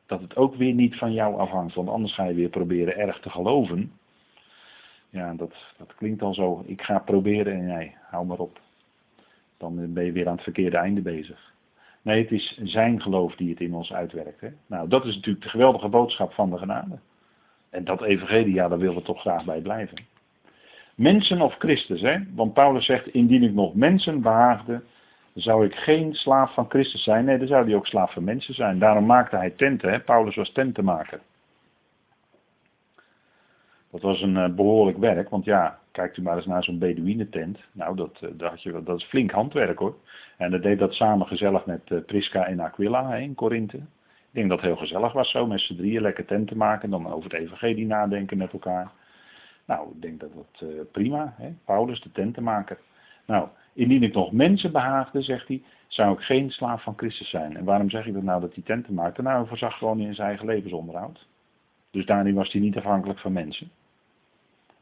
[0.06, 3.20] Dat het ook weer niet van jou afhangt, want anders ga je weer proberen erg
[3.20, 3.92] te geloven.
[5.10, 8.60] Ja, dat, dat klinkt al zo, ik ga proberen en jij, hou maar op.
[9.60, 11.52] Dan ben je weer aan het verkeerde einde bezig.
[12.02, 14.44] Nee, het is zijn geloof die het in ons uitwerkt.
[14.66, 16.98] Nou, dat is natuurlijk de geweldige boodschap van de genade.
[17.70, 19.98] En dat evangelie, ja, daar willen we toch graag bij blijven.
[20.94, 22.18] Mensen of Christus, hè?
[22.34, 24.82] Want Paulus zegt, indien ik nog mensen behaagde,
[25.34, 27.24] zou ik geen slaaf van Christus zijn.
[27.24, 28.78] Nee, dan zou hij ook slaaf van mensen zijn.
[28.78, 30.04] Daarom maakte hij tenten?
[30.04, 31.20] Paulus was tentenmaker.
[33.90, 37.58] Dat was een uh, behoorlijk werk, want ja, kijkt u maar eens naar zo'n Bedouinentent.
[37.72, 39.96] Nou, dat, uh, dat, had je, dat is flink handwerk hoor.
[40.36, 43.76] En dat deed dat samen gezellig met uh, Prisca en Aquila in Korinthe.
[43.76, 46.90] Ik denk dat het heel gezellig was zo, met z'n drieën lekker tent te maken.
[46.90, 48.90] Dan over het evangelie nadenken met elkaar.
[49.66, 51.52] Nou, ik denk dat dat prima, hè?
[51.64, 52.78] Paulus, de tentenmaker.
[53.26, 57.56] Nou, indien ik nog mensen behaagde, zegt hij, zou ik geen slaaf van Christus zijn.
[57.56, 59.22] En waarom zeg ik dat nou dat hij tenten maakte?
[59.22, 61.26] Nou, hij voorzag gewoon in zijn eigen levensonderhoud.
[61.90, 63.70] Dus daarin was hij niet afhankelijk van mensen.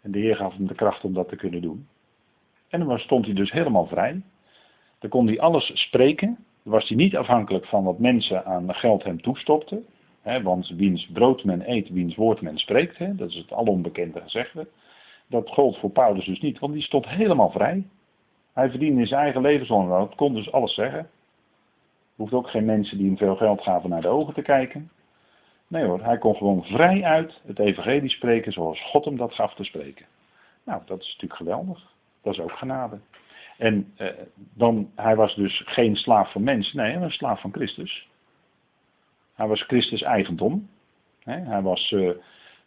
[0.02, 1.88] En de Heer gaf hem de kracht om dat te kunnen doen.
[2.68, 4.22] En dan stond hij dus helemaal vrij.
[4.98, 6.38] Dan kon hij alles spreken.
[6.62, 9.86] Dan was hij niet afhankelijk van wat mensen aan geld hem toestopten.
[10.42, 13.18] Want wiens brood men eet, wiens woord men spreekt.
[13.18, 14.68] Dat is het alombekende gezegde.
[15.26, 17.86] Dat gold voor Paulus dus niet, want die stond helemaal vrij.
[18.52, 21.10] Hij verdiende zijn eigen levensonderhoud, kon dus alles zeggen.
[22.16, 24.90] Hoeft ook geen mensen die hem veel geld gaven naar de ogen te kijken.
[25.68, 29.54] Nee hoor, hij kon gewoon vrij uit het evangelie spreken zoals God hem dat gaf
[29.54, 30.06] te spreken.
[30.64, 31.92] Nou, dat is natuurlijk geweldig.
[32.22, 32.98] Dat is ook genade.
[33.58, 34.08] En eh,
[34.54, 38.08] dan, hij was dus geen slaaf van mensen, nee, was slaaf van Christus.
[39.34, 40.68] Hij was Christus eigendom.
[41.24, 42.10] hij was uh,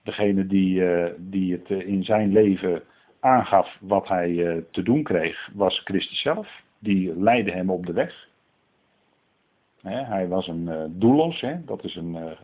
[0.03, 2.83] degene die, uh, die het uh, in zijn leven
[3.19, 6.61] aangaf wat hij te doen kreeg, was Christus zelf.
[6.79, 8.27] Die leidde hem op de weg.
[9.81, 12.37] hij was een doelos, dat is een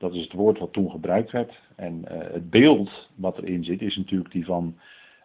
[0.00, 1.60] dat is het woord wat toen gebruikt werd.
[1.76, 4.74] En uh, het beeld wat erin zit is natuurlijk die van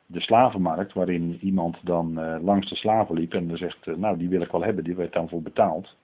[0.06, 4.18] de slavenmarkt, waarin iemand dan uh, langs de slaven liep en dan zegt, uh, nou
[4.18, 5.96] die wil ik wel hebben, die werd dan voor betaald.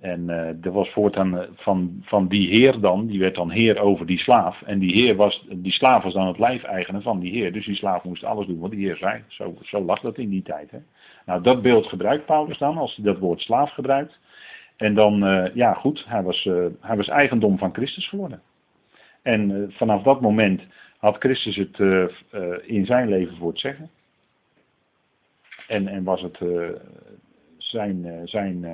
[0.00, 0.28] En
[0.62, 4.62] er was voortaan van, van die heer dan, die werd dan heer over die slaaf.
[4.62, 7.52] En die heer was, die slaaf was dan het lijfeigene van die heer.
[7.52, 9.22] Dus die slaaf moest alles doen wat die heer zei.
[9.28, 10.70] Zo, zo lag dat in die tijd.
[10.70, 10.78] Hè.
[11.26, 14.18] Nou dat beeld gebruikt Paulus dan, als hij dat woord slaaf gebruikt.
[14.76, 18.42] En dan, uh, ja goed, hij was, uh, hij was eigendom van Christus geworden.
[19.22, 20.62] En uh, vanaf dat moment
[20.98, 21.78] had Christus het
[22.62, 23.90] in zijn leven voor het zeggen.
[25.68, 26.38] En, en was het
[27.58, 28.64] zijn, zijn,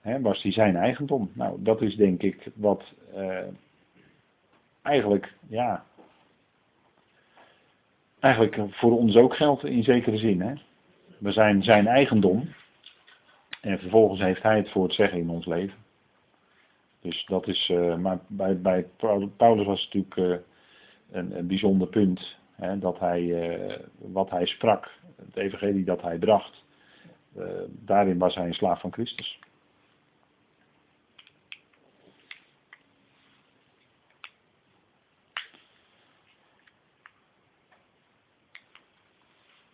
[0.00, 1.30] hè, was zijn eigendom.
[1.32, 2.94] Nou, dat is denk ik wat
[4.82, 5.84] eigenlijk, ja,
[8.20, 10.40] eigenlijk voor ons ook geldt in zekere zin.
[10.40, 10.54] Hè.
[11.18, 12.48] We zijn zijn eigendom.
[13.64, 15.78] En vervolgens heeft hij het voor het zeggen in ons leven.
[17.00, 18.86] Dus dat is, uh, maar bij, bij
[19.36, 20.46] Paulus was het natuurlijk uh,
[21.10, 22.36] een, een, bijzonder punt.
[22.54, 26.64] Hè, dat hij, uh, wat hij sprak, het evangelie dat hij bracht,
[27.68, 29.38] daarin was hij een slaaf van Christus.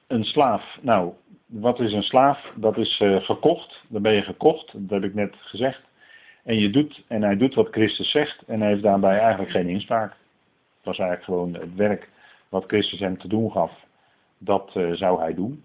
[0.06, 1.12] Een slaaf, nou,
[1.50, 2.52] wat is een slaaf?
[2.54, 3.84] Dat is uh, gekocht.
[3.88, 5.82] Dan ben je gekocht, dat heb ik net gezegd.
[6.44, 9.68] En, je doet, en hij doet wat Christus zegt en hij heeft daarbij eigenlijk geen
[9.68, 10.10] inspraak.
[10.10, 12.08] Het was eigenlijk gewoon het werk
[12.48, 13.72] wat Christus hem te doen gaf.
[14.38, 15.64] Dat uh, zou hij doen.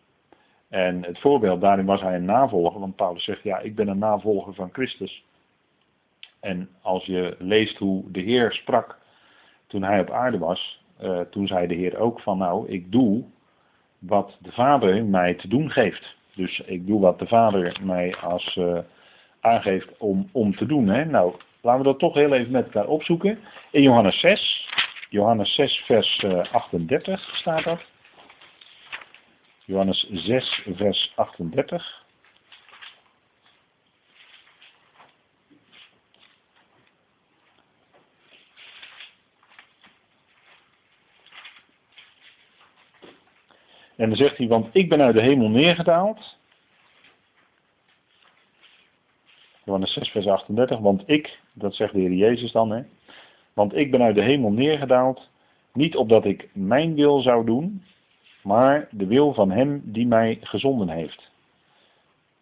[0.69, 2.79] En het voorbeeld, daarin was hij een navolger.
[2.79, 5.23] Want Paulus zegt, ja, ik ben een navolger van Christus.
[6.39, 8.97] En als je leest hoe de Heer sprak
[9.67, 10.83] toen hij op aarde was.
[11.01, 13.23] Uh, toen zei de Heer ook van, nou, ik doe
[14.07, 16.15] wat de Vader mij te doen geeft.
[16.35, 18.79] Dus ik doe wat de Vader mij als uh,
[19.39, 20.87] aangeeft om, om te doen.
[20.87, 21.05] Hè.
[21.05, 23.39] Nou, laten we dat toch heel even met elkaar opzoeken.
[23.71, 24.69] In Johannes 6,
[25.09, 27.81] Johannes 6 vers uh, eh, 38 staat dat.
[29.65, 32.04] Johannes 6 vers 38.
[43.95, 46.37] En dan zegt hij, want ik ben uit de hemel neergedaald.
[49.63, 50.79] Johannes 6, vers 38.
[50.79, 52.83] Want ik, dat zegt de Heer Jezus dan, hè.
[53.53, 55.29] Want ik ben uit de hemel neergedaald,
[55.73, 57.83] niet opdat ik mijn wil zou doen,
[58.43, 61.31] maar de wil van Hem die mij gezonden heeft.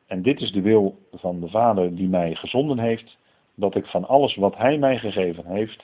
[0.08, 3.18] En dit is de wil van de Vader die mij gezonden heeft,
[3.56, 5.84] dat ik van alles wat Hij mij gegeven heeft,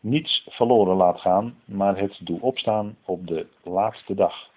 [0.00, 4.50] niets verloren laat gaan, maar het doe opstaan op de laatste dag.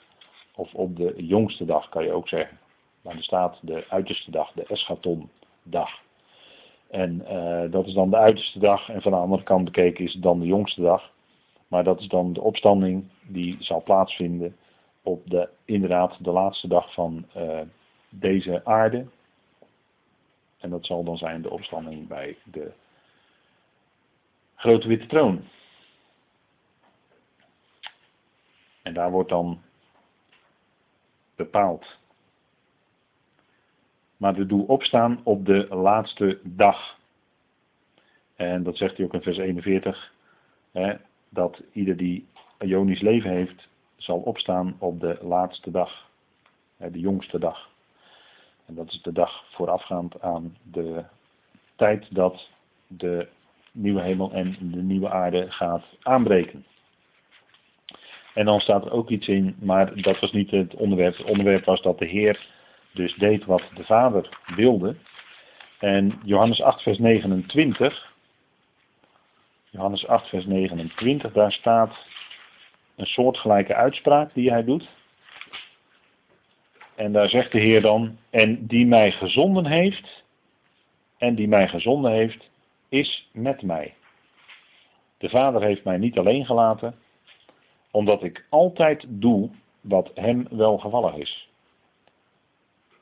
[0.55, 2.59] Of op de jongste dag kan je ook zeggen.
[3.01, 6.01] Maar er staat de uiterste dag, de eschaton-dag.
[6.89, 8.89] En uh, dat is dan de uiterste dag.
[8.89, 11.11] En van de andere kant bekeken is het dan de jongste dag.
[11.67, 14.55] Maar dat is dan de opstanding die zal plaatsvinden
[15.03, 17.59] op de, inderdaad de laatste dag van uh,
[18.09, 19.05] deze aarde.
[20.59, 22.71] En dat zal dan zijn de opstanding bij de
[24.55, 25.43] grote witte troon.
[28.81, 29.61] En daar wordt dan
[31.43, 31.85] bepaald.
[34.17, 36.97] Maar de doe opstaan op de laatste dag.
[38.35, 40.13] En dat zegt hij ook in vers 41.
[40.71, 40.93] Hè,
[41.29, 42.27] dat ieder die
[42.59, 46.09] Ionisch leven heeft, zal opstaan op de laatste dag.
[46.77, 47.69] Hè, de jongste dag.
[48.65, 51.03] En dat is de dag voorafgaand aan de
[51.75, 52.49] tijd dat
[52.87, 53.27] de
[53.71, 56.65] nieuwe hemel en de nieuwe aarde gaat aanbreken.
[58.33, 61.17] En dan staat er ook iets in, maar dat was niet het onderwerp.
[61.17, 62.47] Het onderwerp was dat de Heer
[62.91, 64.95] dus deed wat de Vader wilde.
[65.79, 68.11] En Johannes 8, vers 29.
[69.69, 71.97] Johannes 8, vers 29, daar staat
[72.95, 74.89] een soortgelijke uitspraak die hij doet.
[76.95, 80.23] En daar zegt de Heer dan, en die mij gezonden heeft,
[81.17, 82.49] en die mij gezonden heeft,
[82.89, 83.93] is met mij.
[85.17, 86.95] De Vader heeft mij niet alleen gelaten,
[87.93, 89.49] omdat ik altijd doe
[89.81, 91.49] wat hem welgevallig is.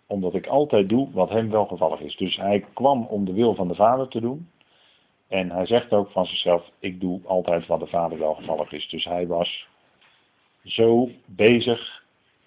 [0.07, 2.15] Omdat ik altijd doe wat hem welgevallig is.
[2.15, 4.49] Dus hij kwam om de wil van de Vader te doen.
[5.27, 8.89] En hij zegt ook van zichzelf, ik doe altijd wat de Vader welgevallig is.
[8.89, 9.67] Dus hij was
[10.63, 12.03] zo bezig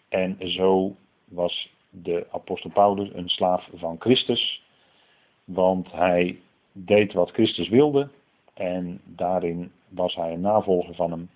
[0.08, 4.62] en zo was de apostel Paulus een slaaf van Christus.
[5.44, 6.40] Want hij
[6.72, 8.08] deed wat Christus wilde
[8.54, 11.30] en daarin was hij een navolger van hem.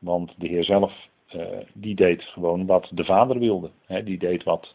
[0.00, 3.70] Want de Heer zelf, uh, die deed gewoon wat de Vader wilde.
[3.86, 4.74] Hè, die deed wat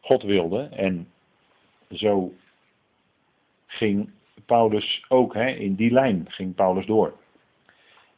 [0.00, 0.62] God wilde.
[0.62, 1.08] En
[1.90, 2.32] zo
[3.66, 4.10] ging
[4.46, 7.14] Paulus ook, hè, in die lijn ging Paulus door.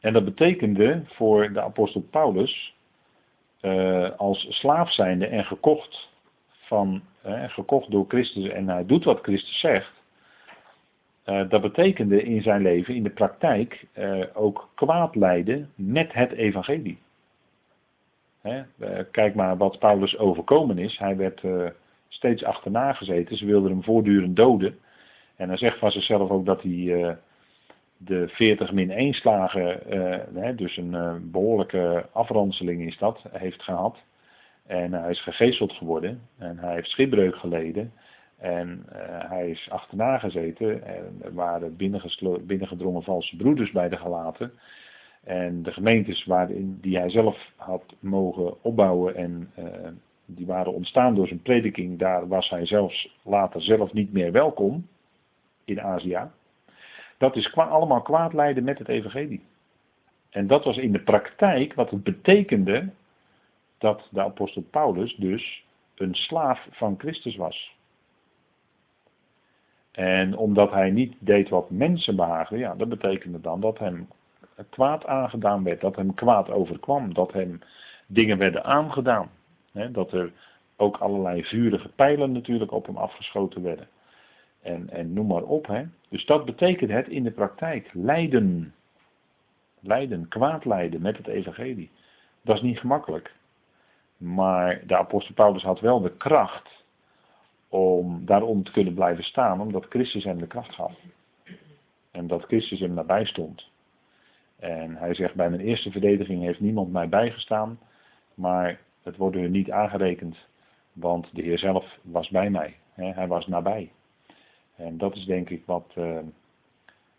[0.00, 2.74] En dat betekende voor de apostel Paulus,
[3.60, 6.08] uh, als slaaf zijnde en gekocht,
[6.48, 7.02] van,
[7.46, 9.95] gekocht door Christus en hij doet wat Christus zegt,
[11.26, 16.32] uh, dat betekende in zijn leven, in de praktijk, uh, ook kwaad lijden met het
[16.32, 16.98] evangelie.
[18.40, 18.62] Hè?
[18.78, 20.98] Uh, kijk maar wat Paulus overkomen is.
[20.98, 21.42] Hij werd
[22.08, 23.36] steeds achterna gezeten.
[23.36, 24.78] Ze wilden hem voortdurend doden.
[25.36, 27.16] En hij zegt van zichzelf ook dat hij
[27.96, 29.80] de 40 min 1 slagen,
[30.34, 33.98] hè, dus een behoorlijke afranseling is dat, heeft gehad.
[34.66, 37.92] En hij is gegezeld geworden en hij heeft schipbreuk geleden.
[38.38, 38.98] En uh,
[39.30, 41.76] hij is achterna gezeten en er waren
[42.46, 44.52] binnengedrongen valse broeders bij de gelaten.
[45.24, 49.64] En de gemeentes waarin, die hij zelf had mogen opbouwen en uh,
[50.26, 54.88] die waren ontstaan door zijn prediking, daar was hij zelfs later zelf niet meer welkom
[55.64, 56.20] in Azië.
[57.18, 59.44] Dat is kwa allemaal kwaad leiden met het evangelie.
[60.30, 62.90] En dat was in de praktijk wat het betekende
[63.78, 67.75] dat de apostel Paulus dus een slaaf van Christus was.
[69.96, 74.08] En omdat hij niet deed wat mensen behaagden, ja, dat betekende dan dat hem
[74.70, 77.60] kwaad aangedaan werd, dat hem kwaad overkwam, dat hem
[78.06, 79.30] dingen werden aangedaan.
[79.92, 80.32] Dat er
[80.76, 83.88] ook allerlei vurige pijlen natuurlijk op hem afgeschoten werden.
[84.62, 85.66] En, en noem maar op.
[85.66, 85.84] Hè.
[86.08, 87.90] Dus dat betekent het in de praktijk.
[87.92, 88.74] Lijden.
[89.80, 91.90] Lijden, kwaad lijden met het evangelie.
[92.42, 93.34] Dat is niet gemakkelijk.
[94.16, 96.75] Maar de apostel Paulus had wel de kracht
[97.68, 100.92] om daarom te kunnen blijven staan, omdat Christus hem de kracht gaf.
[102.10, 103.70] En dat Christus hem nabij stond.
[104.58, 107.78] En hij zegt, bij mijn eerste verdediging heeft niemand mij bijgestaan,
[108.34, 110.36] maar het wordt er niet aangerekend,
[110.92, 112.76] want de Heer zelf was bij mij.
[112.94, 113.90] Hij was nabij.
[114.76, 116.18] En dat is denk ik wat, uh,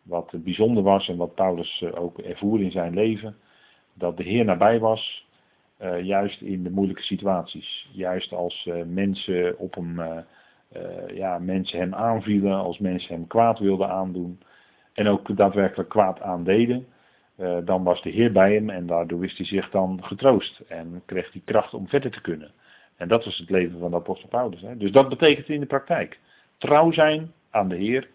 [0.01, 3.37] wat bijzonder was en wat Paulus eh, ook ervoer in zijn leven.
[3.93, 5.26] Dat de Heer nabij was,
[5.81, 7.89] uh, juist in de moeilijke situaties.
[7.91, 10.17] Juist als mensen op hem uh,
[11.07, 14.39] ja, mensen hem aanvielen, als mensen hem kwaad wilden aandoen
[14.93, 16.87] en ook daadwerkelijk kwaad aandeden,
[17.63, 21.31] dan was de Heer bij hem en daardoor wist hij zich dan getroost en kreeg
[21.31, 22.51] hij kracht om verder te kunnen.
[22.97, 24.61] En dat was het leven van de apostel Paulus.
[24.61, 24.77] Hè.
[24.77, 26.19] Dus dat betekent in de praktijk.
[26.57, 28.09] Trouw zijn aan de Heer,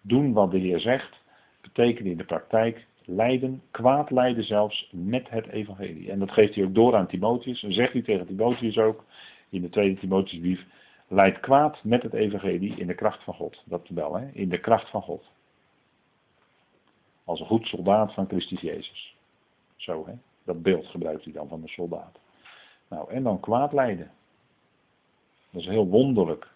[0.00, 1.22] doen wat de Heer zegt,
[1.62, 6.10] betekent in de praktijk lijden, kwaad lijden zelfs met het evangelie.
[6.10, 9.04] En dat geeft hij ook door aan Timotheus en zegt hij tegen Timotheus ook
[9.48, 10.66] in de tweede Timotheusbrief,
[11.10, 13.62] Leidt kwaad met het evangelie in de kracht van God.
[13.64, 14.30] Dat wel, hè?
[14.32, 15.24] in de kracht van God.
[17.24, 19.16] Als een goed soldaat van Christus Jezus.
[19.76, 20.12] Zo, hè?
[20.44, 22.18] Dat beeld gebruikt hij dan van de soldaat.
[22.88, 24.10] Nou, en dan kwaad lijden.
[25.50, 26.50] Dat is heel wonderlijk.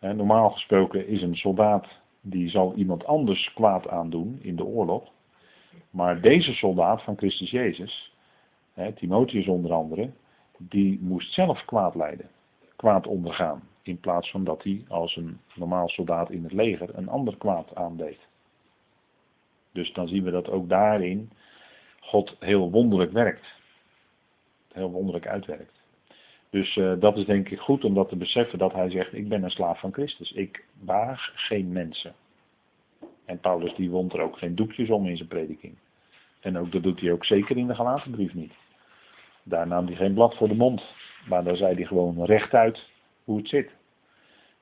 [0.00, 1.86] normaal gesproken is een soldaat
[2.20, 5.12] die zal iemand anders kwaad aandoen in de oorlog.
[5.90, 8.14] Maar deze soldaat van Christus Jezus,
[8.94, 10.10] Timotheus onder andere,
[10.58, 12.30] die moest zelf kwaad lijden
[12.76, 13.68] kwaad ondergaan.
[13.82, 17.74] In plaats van dat hij als een normaal soldaat in het leger een ander kwaad
[17.74, 18.18] aandeed.
[19.72, 21.30] Dus dan zien we dat ook daarin
[22.00, 23.46] God heel wonderlijk werkt.
[24.72, 25.82] Heel wonderlijk uitwerkt.
[26.50, 29.28] Dus uh, dat is denk ik goed om dat te beseffen dat hij zegt, ik
[29.28, 30.32] ben een slaaf van Christus.
[30.32, 32.14] Ik waag geen mensen.
[33.24, 35.74] En Paulus die wond er ook geen doekjes om in zijn prediking.
[36.40, 38.52] En ook dat doet hij ook zeker in de Galatenbrief niet.
[39.42, 40.82] Daar nam hij geen blad voor de mond.
[41.28, 42.88] Maar daar zei hij gewoon rechtuit
[43.24, 43.70] hoe het zit.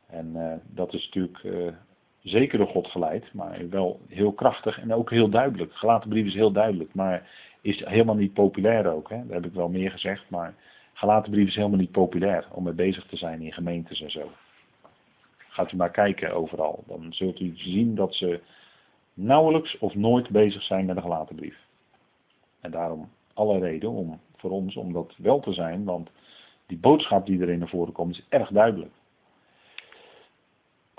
[0.07, 1.73] En uh, dat is natuurlijk uh,
[2.23, 5.75] zeker door God geleid, maar wel heel krachtig en ook heel duidelijk.
[5.75, 9.09] Gelaten brief is heel duidelijk, maar is helemaal niet populair ook.
[9.09, 9.27] Hè?
[9.27, 10.55] Daar heb ik wel meer gezegd, maar
[10.93, 14.31] gelaten brief is helemaal niet populair om mee bezig te zijn in gemeentes en zo.
[15.53, 18.41] Gaat u maar kijken overal, dan zult u zien dat ze
[19.15, 21.57] nauwelijks of nooit bezig zijn met een gelaten brief.
[22.61, 26.11] En daarom alle reden om, voor ons om dat wel te zijn, want
[26.67, 28.93] die boodschap die erin naar voren komt is erg duidelijk.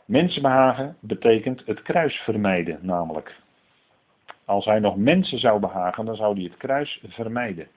[0.06, 3.42] Mensen behagen betekent het kruis vermijden, namelijk.
[4.46, 7.68] Als hij nog mensen zou behagen, dan zou hij het kruis vermijden.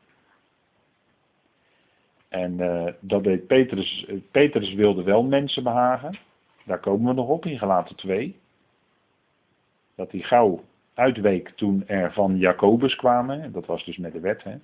[2.28, 4.06] En uh, dat deed Petrus.
[4.30, 6.18] Petrus wilde wel mensen behagen.
[6.66, 8.36] Daar komen we nog op in gelaten 2.
[9.94, 10.64] Dat hij gauw
[10.94, 13.52] uitweek toen er van Jacobus kwamen.
[13.52, 14.42] Dat was dus met de wet.
[14.42, 14.56] Hè.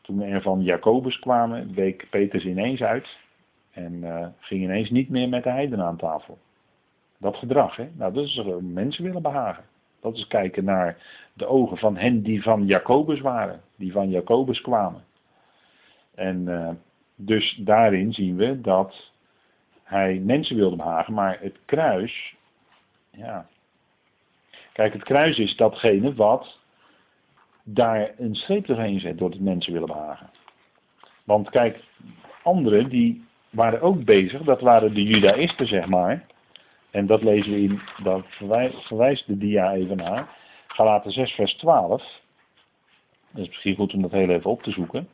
[0.00, 3.18] Toen er van Jacobus kwamen, week Petrus ineens uit.
[3.70, 6.38] En uh, ging ineens niet meer met de heidenen aan tafel.
[7.18, 7.88] Dat gedrag, hè?
[7.92, 9.64] Nou, dat is mensen willen behagen.
[10.00, 10.96] Dat is kijken naar
[11.32, 15.04] de ogen van hen die van Jacobus waren, die van Jacobus kwamen.
[16.14, 16.70] En uh,
[17.14, 19.07] dus daarin zien we dat
[19.88, 22.34] hij mensen wilde behagen, maar het kruis,
[23.10, 23.46] ja.
[24.72, 26.58] Kijk, het kruis is datgene wat
[27.64, 30.30] daar een streep doorheen zet door het mensen willen behagen.
[31.24, 31.84] Want kijk,
[32.42, 36.26] anderen die waren ook bezig, dat waren de judaïsten zeg maar,
[36.90, 38.24] en dat lezen we in, dat
[38.86, 40.36] verwijst de dia even naar.
[40.66, 42.02] Galaten 6 vers 12.
[43.30, 45.08] Dat is misschien goed om dat heel even op te zoeken.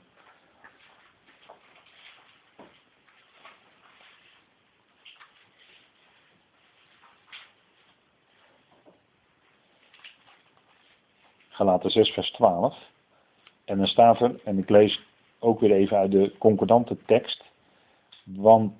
[11.55, 12.79] Galaten 6 vers 12.
[13.65, 15.01] En dan staat er, en ik lees
[15.39, 17.45] ook weer even uit de concordante tekst.
[18.25, 18.73] Want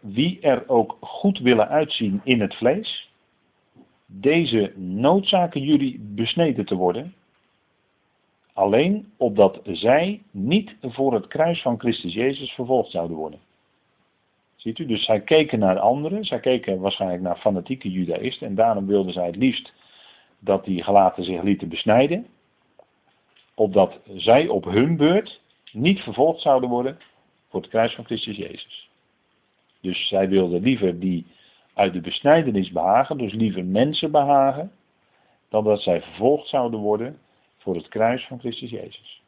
[0.00, 3.10] wie er ook goed willen uitzien in het vlees,
[4.06, 7.14] deze noodzaken jullie besneden te worden,
[8.52, 13.40] alleen opdat zij niet voor het kruis van Christus Jezus vervolgd zouden worden.
[14.56, 18.86] Ziet u, dus zij keken naar anderen, zij keken waarschijnlijk naar fanatieke judaïsten en daarom
[18.86, 19.72] wilden zij het liefst
[20.38, 22.26] dat die gelaten zich lieten besnijden,
[23.54, 25.40] opdat zij op hun beurt
[25.72, 26.98] niet vervolgd zouden worden
[27.48, 28.90] voor het kruis van Christus Jezus.
[29.80, 31.26] Dus zij wilden liever die
[31.74, 34.72] uit de besnijdenis behagen, dus liever mensen behagen,
[35.48, 37.18] dan dat zij vervolgd zouden worden
[37.58, 39.22] voor het kruis van Christus Jezus.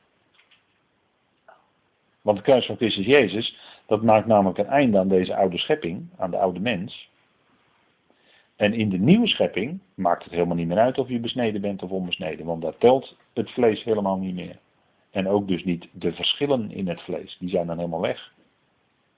[2.22, 3.56] Want het kruis van Christus Jezus,
[3.86, 7.08] dat maakt namelijk een einde aan deze oude schepping, aan de oude mens.
[8.58, 11.82] En in de nieuwe schepping maakt het helemaal niet meer uit of je besneden bent
[11.82, 14.58] of onbesneden, want daar telt het vlees helemaal niet meer.
[15.10, 18.32] En ook dus niet de verschillen in het vlees, die zijn dan helemaal weg.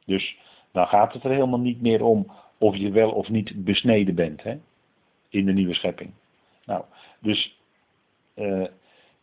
[0.04, 0.36] Dus
[0.72, 4.42] dan gaat het er helemaal niet meer om of je wel of niet besneden bent
[4.42, 4.58] hè,
[5.28, 6.10] in de nieuwe schepping.
[6.64, 6.84] Nou,
[7.20, 7.58] dus
[8.34, 8.66] uh,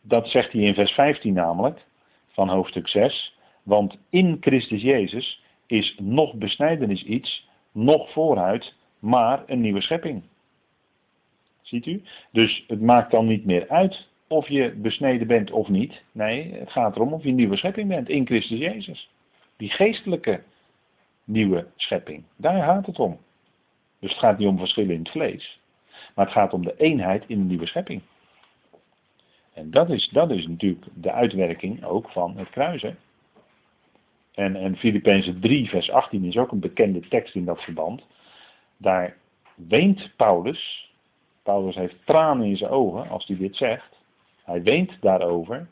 [0.00, 1.86] dat zegt hij in vers 15 namelijk,
[2.28, 3.36] van hoofdstuk 6.
[3.62, 10.22] Want in Christus Jezus is nog besnijdenis iets, nog vooruit, maar een nieuwe schepping.
[11.62, 12.02] Ziet u?
[12.30, 16.02] Dus het maakt dan niet meer uit of je besneden bent of niet.
[16.12, 19.10] Nee, het gaat erom of je nieuwe schepping bent in Christus Jezus.
[19.56, 20.42] Die geestelijke
[21.24, 22.24] nieuwe schepping.
[22.36, 23.18] Daar gaat het om.
[23.98, 25.60] Dus het gaat niet om verschillen in het vlees.
[26.14, 28.02] Maar het gaat om de eenheid in de nieuwe schepping.
[29.52, 32.98] En dat is, dat is natuurlijk de uitwerking ook van het kruisen.
[34.34, 38.02] En, en Filippenzen 3, vers 18 is ook een bekende tekst in dat verband.
[38.78, 39.16] Daar
[39.54, 40.92] weent Paulus.
[41.42, 43.96] Paulus heeft tranen in zijn ogen als hij dit zegt.
[44.44, 45.68] Hij weent daarover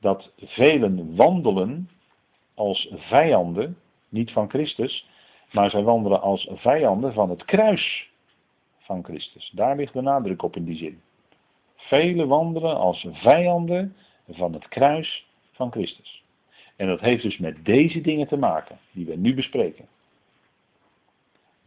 [0.00, 1.90] dat velen wandelen
[2.54, 3.76] als vijanden
[4.08, 5.08] niet van Christus,
[5.52, 8.10] maar zij wandelen als vijanden van het kruis
[8.78, 9.50] van Christus.
[9.54, 11.00] Daar ligt de nadruk op in die zin.
[11.76, 13.96] Velen wandelen als vijanden
[14.28, 16.22] van het kruis van Christus.
[16.76, 19.88] En dat heeft dus met deze dingen te maken, die we nu bespreken.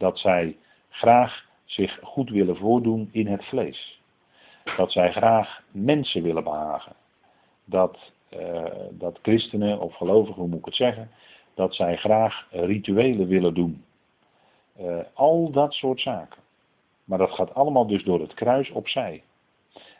[0.02, 0.56] Dat zij
[0.88, 4.00] graag zich goed willen voordoen in het vlees.
[4.76, 6.92] Dat zij graag mensen willen behagen.
[7.64, 7.98] Dat,
[8.36, 11.10] uh, dat christenen of gelovigen, hoe moet ik het zeggen,
[11.54, 13.84] dat zij graag rituelen willen doen.
[14.80, 16.42] Uh, al dat soort zaken.
[17.04, 19.22] Maar dat gaat allemaal dus door het kruis opzij.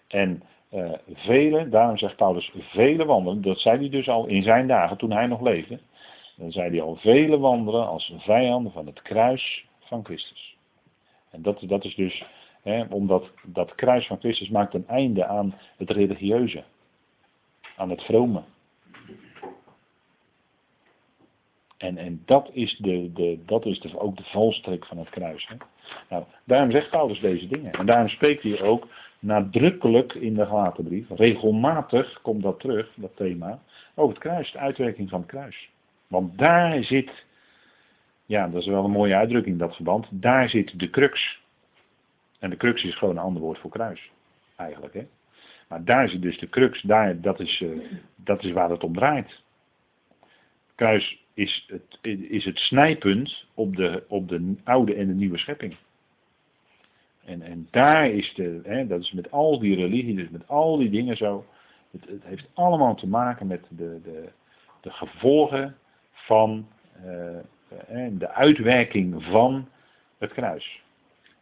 [0.08, 4.66] En uh, vele, daarom zegt Paulus, vele wandelen, dat zei hij dus al in zijn
[4.66, 5.78] dagen toen hij nog leefde.
[6.36, 10.56] Dan zei hij al, vele wandelen als vijanden van het kruis van Christus.
[11.30, 12.24] En dat, dat is dus,
[12.62, 16.64] hè, omdat dat kruis van Christus maakt een einde aan het religieuze.
[17.76, 18.42] Aan het vrome.
[21.76, 25.48] En, en dat is, de, de, dat is de, ook de valstrik van het kruis.
[25.48, 25.56] Hè?
[26.08, 27.72] Nou, daarom zegt Paulus deze dingen.
[27.72, 28.88] En daarom spreekt hij ook
[29.18, 31.08] nadrukkelijk in de Galatenbrief.
[31.10, 33.62] Regelmatig komt dat terug, dat thema.
[33.94, 35.68] Over het kruis, de uitwerking van het kruis.
[36.08, 37.24] Want daar zit,
[38.26, 40.06] ja, dat is wel een mooie uitdrukking, dat verband.
[40.10, 41.40] Daar zit de crux.
[42.38, 44.10] En de crux is gewoon een ander woord voor kruis.
[44.56, 45.06] Eigenlijk, hè.
[45.68, 46.82] Maar daar zit dus de crux.
[46.82, 47.84] Daar, dat, is, uh,
[48.16, 49.42] dat is waar het om draait.
[50.74, 51.98] Kruis is het,
[52.28, 55.76] is het snijpunt op de, op de oude en de nieuwe schepping.
[57.24, 60.76] En, en daar is de, hè, dat is met al die religie, dus met al
[60.76, 61.44] die dingen zo.
[61.90, 64.28] Het, het heeft allemaal te maken met de, de,
[64.80, 65.76] de gevolgen
[66.12, 66.66] van
[67.04, 67.38] uh,
[68.18, 69.68] de uitwerking van
[70.18, 70.82] het kruis.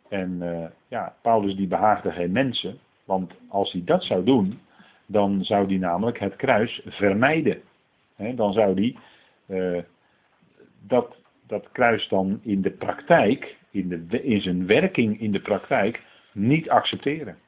[0.08, 4.60] En uh, ja, Paulus die behaagde geen mensen, want als hij dat zou doen,
[5.06, 7.62] dan zou hij namelijk het kruis vermijden.
[8.34, 8.96] Dan zou hij
[9.46, 9.82] uh,
[10.86, 11.16] dat,
[11.46, 16.02] dat kruis dan in de praktijk, in, de, in zijn werking in de praktijk,
[16.32, 17.38] niet accepteren.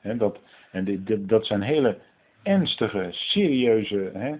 [0.00, 0.38] He, dat,
[0.70, 1.98] en dat zijn hele
[2.42, 4.32] ernstige, serieuze, eh,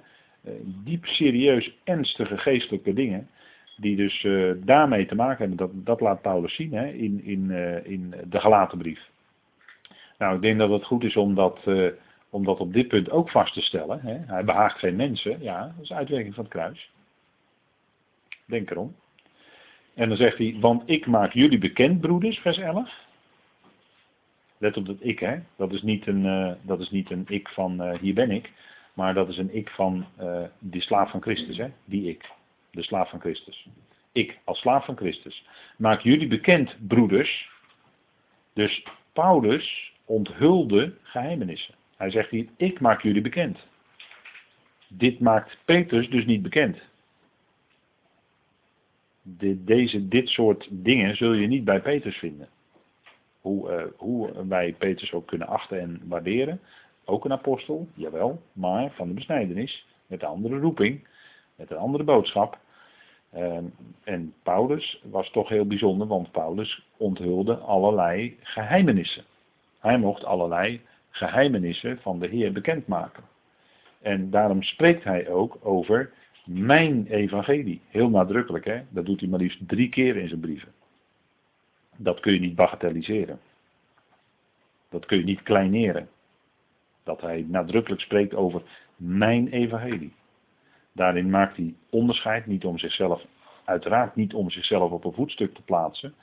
[0.84, 3.28] diep serieus ernstige geestelijke dingen.
[3.76, 5.56] Die dus uh, daarmee te maken hebben.
[5.56, 9.10] Dat, dat laat Paulus zien hè, in, in, uh, in de gelaten brief.
[10.18, 11.66] Nou, ik denk dat het goed is om dat,
[12.30, 14.00] op dit punt ook vast te stellen.
[14.00, 14.18] Hè.
[14.34, 15.42] Hij behaagt geen mensen.
[15.42, 16.90] Ja, dat is uitwerking van het kruis.
[18.44, 18.94] Denk erom.
[19.94, 23.04] En dan zegt hij, want ik maak jullie bekend, broeders, vers 11.
[24.58, 25.38] Let op dat ik, hè.
[25.56, 28.52] Dat is niet een, dat is niet een ik van hier ben ik.
[28.96, 31.72] Maar dat is een ik van uh, die slaaf van Christus, hè.
[31.84, 32.30] Die ik.
[32.70, 33.68] De slaaf van Christus.
[34.12, 35.46] Ik, als slaaf van Christus.
[35.76, 37.50] Maak jullie bekend, broeders.
[38.52, 41.74] Dus Paulus onthulde geheimenissen.
[41.96, 43.58] Hij zegt hier, ik maak jullie bekend.
[44.88, 46.78] Dit maakt Petrus dus niet bekend.
[49.22, 52.48] De, deze, dit soort dingen zul je niet bij Petrus vinden.
[53.40, 56.60] Hoe, uh, hoe wij Petrus ook kunnen achten en waarderen.
[57.08, 59.86] Ook een apostel, jawel, maar van de besnijdenis.
[60.06, 61.08] Met een andere roeping,
[61.54, 62.58] met een andere boodschap.
[63.34, 63.58] Uh,
[64.04, 69.24] en Paulus was toch heel bijzonder, want Paulus onthulde allerlei geheimenissen.
[69.78, 70.80] Hij mocht allerlei
[71.10, 73.24] geheimenissen van de Heer bekendmaken.
[74.02, 76.12] En daarom spreekt hij ook over
[76.44, 77.80] mijn evangelie.
[77.88, 78.82] Heel nadrukkelijk, hè?
[78.88, 80.72] Dat doet hij maar liefst drie keer in zijn brieven.
[81.96, 83.40] Dat kun je niet bagatelliseren.
[84.88, 86.08] Dat kun je niet kleineren.
[87.06, 88.62] Dat hij nadrukkelijk spreekt over
[88.96, 90.12] mijn evangelie.
[90.92, 93.24] Daarin maakt hij onderscheid, niet om zichzelf,
[93.64, 96.14] uiteraard niet om zichzelf op een voetstuk te plaatsen,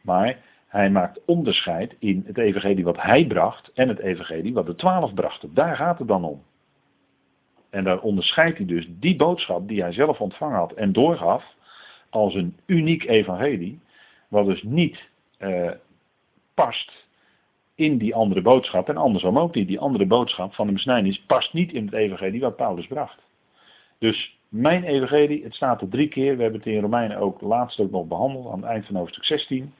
[0.00, 4.74] maar hij maakt onderscheid in het evangelie wat hij bracht en het evangelie wat de
[4.74, 5.54] twaalf brachten.
[5.54, 6.42] Daar gaat het dan om.
[7.70, 11.44] En daar onderscheidt hij dus die boodschap die hij zelf ontvangen had en doorgaf
[12.10, 13.80] als een uniek evangelie,
[14.28, 15.70] wat dus niet eh,
[16.54, 17.01] past
[17.74, 19.68] in die andere boodschap en andersom ook niet.
[19.68, 23.18] Die andere boodschap van de besnijdenis past niet in het evangelie wat Paulus bracht.
[23.98, 27.80] Dus mijn evangelie, het staat er drie keer, we hebben het in Romeinen ook laatst
[27.80, 29.74] ook nog behandeld aan het eind van hoofdstuk 16.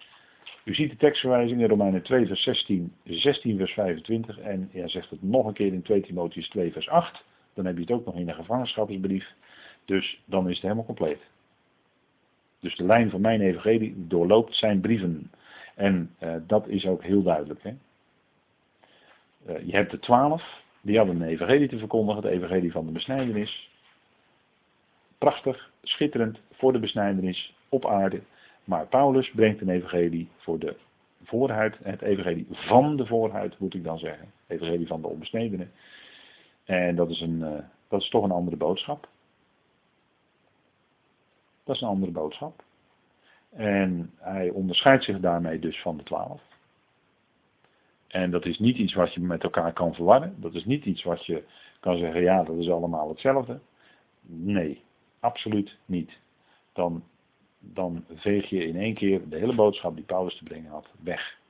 [0.65, 5.11] U ziet de tekstverwijzing in Romeinen 2 vers 16, 16 vers 25 en hij zegt
[5.11, 7.25] het nog een keer in 2 Timotheus 2 vers 8.
[7.55, 9.27] Dan heb je het ook nog in de gevangenschapsbrief.
[9.85, 11.21] Dus dan is het helemaal compleet.
[12.61, 15.31] Dus de lijn van mijn evangelie doorloopt zijn brieven.
[15.75, 17.63] En uh, dat is ook heel duidelijk.
[17.63, 17.75] Hè?
[19.47, 22.93] Uh, je hebt de twaalf, die hadden een evangelie te verkondigen, het evangelie van de
[22.93, 23.71] besnijdenis.
[25.19, 28.23] Prachtig, schitterend voor de besnijdenis op aarde.
[28.65, 30.77] Maar Paulus brengt een evangelie voor de
[31.25, 34.33] voorhuid, het evangelie van de voorhuid moet ik dan zeggen.
[34.47, 35.73] Evangelie van de onbesnedenen.
[36.65, 37.59] En dat is, een, uh,
[37.89, 39.09] dat is toch een andere boodschap.
[41.65, 42.63] Dat is een andere boodschap.
[43.57, 46.43] En hij onderscheidt zich daarmee dus van de twaalf.
[48.07, 50.35] En dat is niet iets wat je met elkaar kan verwarren.
[50.37, 51.45] Dat is niet iets wat je
[51.81, 53.61] kan zeggen, ja, dat is allemaal hetzelfde.
[54.27, 54.83] Nee,
[55.21, 56.19] absoluut niet.
[56.73, 57.05] Dan,
[57.59, 61.41] dan veeg je in één keer de hele boodschap die Paulus te brengen had weg.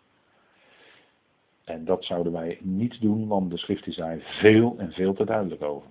[1.65, 5.25] En dat zouden wij niet doen, want de schrift is daar veel en veel te
[5.25, 5.89] duidelijk over.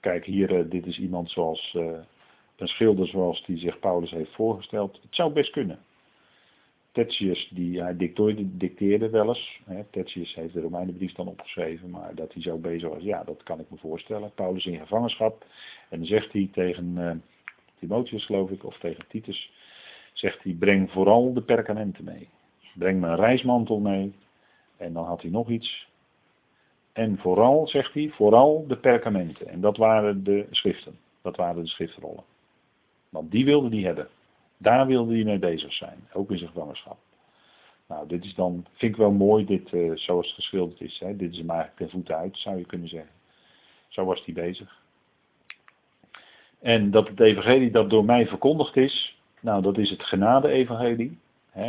[0.00, 1.98] Kijk, hier, uh, dit is iemand zoals, uh,
[2.60, 4.98] een schilder zoals die zich Paulus heeft voorgesteld.
[5.02, 5.78] Het zou best kunnen.
[6.92, 9.60] Tertius, die, hij dicteerde, dicteerde wel eens.
[9.64, 13.42] Hè, Tertius heeft de Romeinenbrief dan opgeschreven, maar dat hij zo bezig was, ja, dat
[13.42, 14.32] kan ik me voorstellen.
[14.34, 15.46] Paulus in gevangenschap.
[15.88, 17.10] En zegt hij tegen uh,
[17.78, 19.52] Timotheus, geloof ik, of tegen Titus,
[20.12, 22.28] zegt hij, breng vooral de perkamenten mee.
[22.74, 24.14] Breng mijn reismantel mee.
[24.76, 25.88] En dan had hij nog iets.
[26.92, 29.48] En vooral, zegt hij, vooral de perkamenten.
[29.48, 30.98] En dat waren de schriften.
[31.22, 32.24] Dat waren de schriftrollen.
[33.08, 34.08] Want die wilde hij hebben.
[34.56, 36.98] Daar wilde hij mee bezig zijn, ook in zijn gevangenschap.
[37.88, 40.98] Nou, dit is dan, vind ik wel mooi, dit, uh, zoals het geschilderd is.
[40.98, 41.16] Hè.
[41.16, 43.10] Dit is hem eigenlijk ten voeten uit, zou je kunnen zeggen.
[43.88, 44.82] Zo was hij bezig.
[46.60, 51.18] En dat het evangelie dat door mij verkondigd is, nou dat is het genade-evangelie.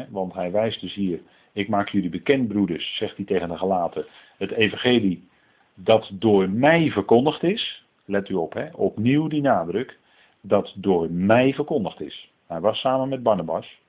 [0.09, 1.21] Want hij wijst dus hier,
[1.53, 4.05] ik maak jullie bekend broeders, zegt hij tegen de gelaten,
[4.37, 5.27] het evangelie
[5.73, 7.85] dat door mij verkondigd is.
[8.05, 9.99] Let u op, hè, opnieuw die nadruk,
[10.41, 12.31] dat door mij verkondigd is.
[12.47, 13.79] Hij was samen met Barnabas.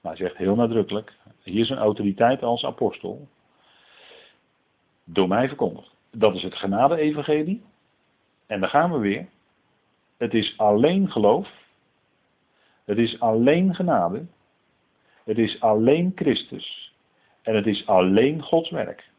[0.00, 3.28] Maar hij zegt heel nadrukkelijk, hier is een autoriteit als apostel.
[5.04, 5.94] Door mij verkondigd.
[6.10, 7.62] Dat is het genade-evangelie.
[8.46, 9.28] En daar gaan we weer.
[10.16, 11.48] Het is alleen geloof.
[12.84, 14.26] Het is alleen genade.
[15.24, 16.94] Het is alleen Christus.
[17.42, 19.10] En het is alleen Gods werk.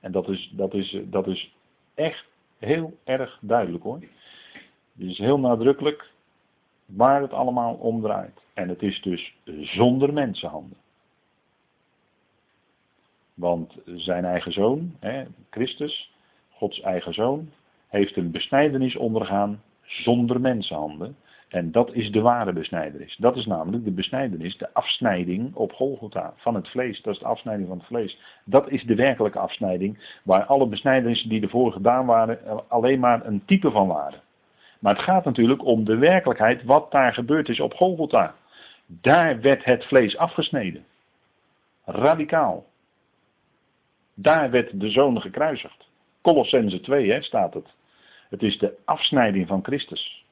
[0.00, 1.54] En dat is, dat is, dat is
[1.94, 2.26] echt
[2.58, 4.00] heel erg duidelijk hoor.
[4.98, 6.10] Het is heel nadrukkelijk
[6.86, 8.40] waar het allemaal om draait.
[8.54, 10.76] En het is dus zonder mensenhanden.
[13.34, 16.12] Want zijn eigen zoon, hè, Christus,
[16.50, 17.50] Gods eigen zoon,
[17.88, 21.16] heeft een besnijdenis ondergaan zonder mensenhanden.
[21.54, 23.16] En dat is de ware besnijdenis.
[23.16, 27.02] Dat is namelijk de besnijdenis, de afsnijding op Golgotha van het vlees.
[27.02, 28.18] Dat is de afsnijding van het vlees.
[28.44, 33.44] Dat is de werkelijke afsnijding, waar alle besnijdenissen die ervoor gedaan waren alleen maar een
[33.44, 34.20] type van waren.
[34.80, 38.34] Maar het gaat natuurlijk om de werkelijkheid wat daar gebeurd is op Golgotha.
[38.86, 40.84] Daar werd het vlees afgesneden.
[41.84, 42.64] Radicaal.
[44.14, 45.88] Daar werd de zoon gekruisigd.
[46.22, 47.74] Colossense 2 hè, staat het.
[48.30, 50.23] Het is de afsnijding van Christus.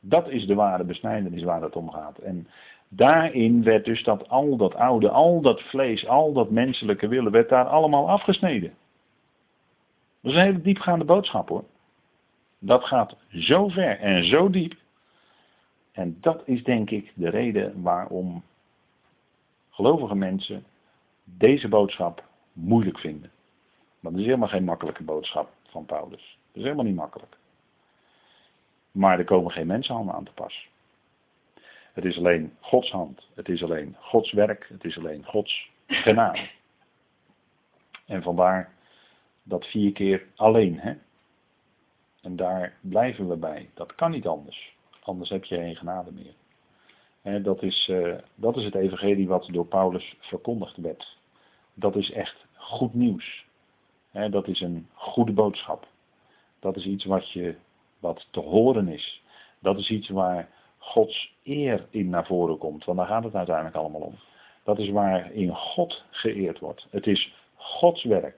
[0.00, 2.18] Dat is de ware besnijdenis waar het om gaat.
[2.18, 2.48] En
[2.88, 7.48] daarin werd dus dat al dat oude, al dat vlees, al dat menselijke willen, werd
[7.48, 8.74] daar allemaal afgesneden.
[10.20, 11.64] Dat is een hele diepgaande boodschap hoor.
[12.58, 14.74] Dat gaat zo ver en zo diep.
[15.92, 18.42] En dat is denk ik de reden waarom
[19.70, 20.64] gelovige mensen
[21.24, 23.30] deze boodschap moeilijk vinden.
[24.00, 26.38] Want het is helemaal geen makkelijke boodschap van Paulus.
[26.46, 27.36] Dat is helemaal niet makkelijk.
[28.92, 30.68] Maar er komen geen mensenhanden aan te pas.
[31.92, 33.28] Het is alleen Gods hand.
[33.34, 34.66] Het is alleen Gods werk.
[34.68, 36.48] Het is alleen Gods genade.
[38.06, 38.72] En vandaar
[39.42, 40.78] dat vier keer alleen.
[40.78, 40.94] Hè?
[42.22, 43.70] En daar blijven we bij.
[43.74, 44.76] Dat kan niet anders.
[45.02, 47.42] Anders heb je geen genade meer.
[47.42, 51.18] dat, is, uh, dat is het evangelie wat door Paulus verkondigd werd.
[51.74, 53.46] Dat is echt goed nieuws.
[54.30, 55.86] dat is een goede boodschap.
[56.58, 57.54] Dat is iets wat, je,
[58.00, 59.22] wat te horen is.
[59.58, 60.48] Dat is iets waar
[60.78, 62.84] Gods eer in naar voren komt.
[62.84, 64.14] Want daar gaat het uiteindelijk allemaal om.
[64.64, 66.86] Dat is waar in God geëerd wordt.
[66.90, 68.36] Het is Gods werk.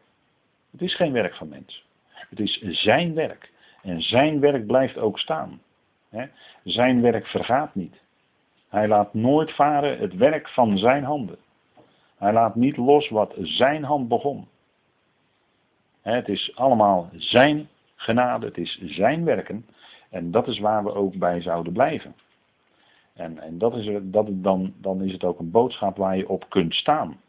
[0.70, 1.84] Het is geen werk van mens.
[2.08, 3.52] Het is zijn werk.
[3.82, 5.62] En zijn werk blijft ook staan.
[6.64, 8.00] Zijn werk vergaat niet.
[8.68, 11.38] Hij laat nooit varen het werk van zijn handen.
[12.16, 14.48] Hij laat niet los wat zijn hand begon.
[16.02, 17.68] Het is allemaal zijn
[18.02, 19.66] genade, het is zijn werken.
[20.10, 22.14] En dat is waar we ook bij zouden blijven.
[23.14, 26.46] En, en dat is, dat dan, dan is het ook een boodschap waar je op
[26.48, 27.20] kunt staan.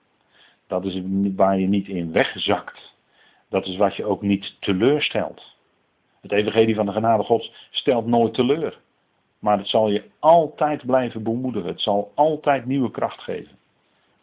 [0.68, 1.02] Dat is
[1.36, 2.94] waar je niet in wegzakt.
[3.50, 5.56] Dat is wat je ook niet teleurstelt.
[6.22, 8.80] Het evangelie van de genade gods stelt nooit teleur.
[9.40, 11.70] Maar het zal je altijd blijven bemoedigen.
[11.70, 13.58] Het zal altijd nieuwe kracht geven.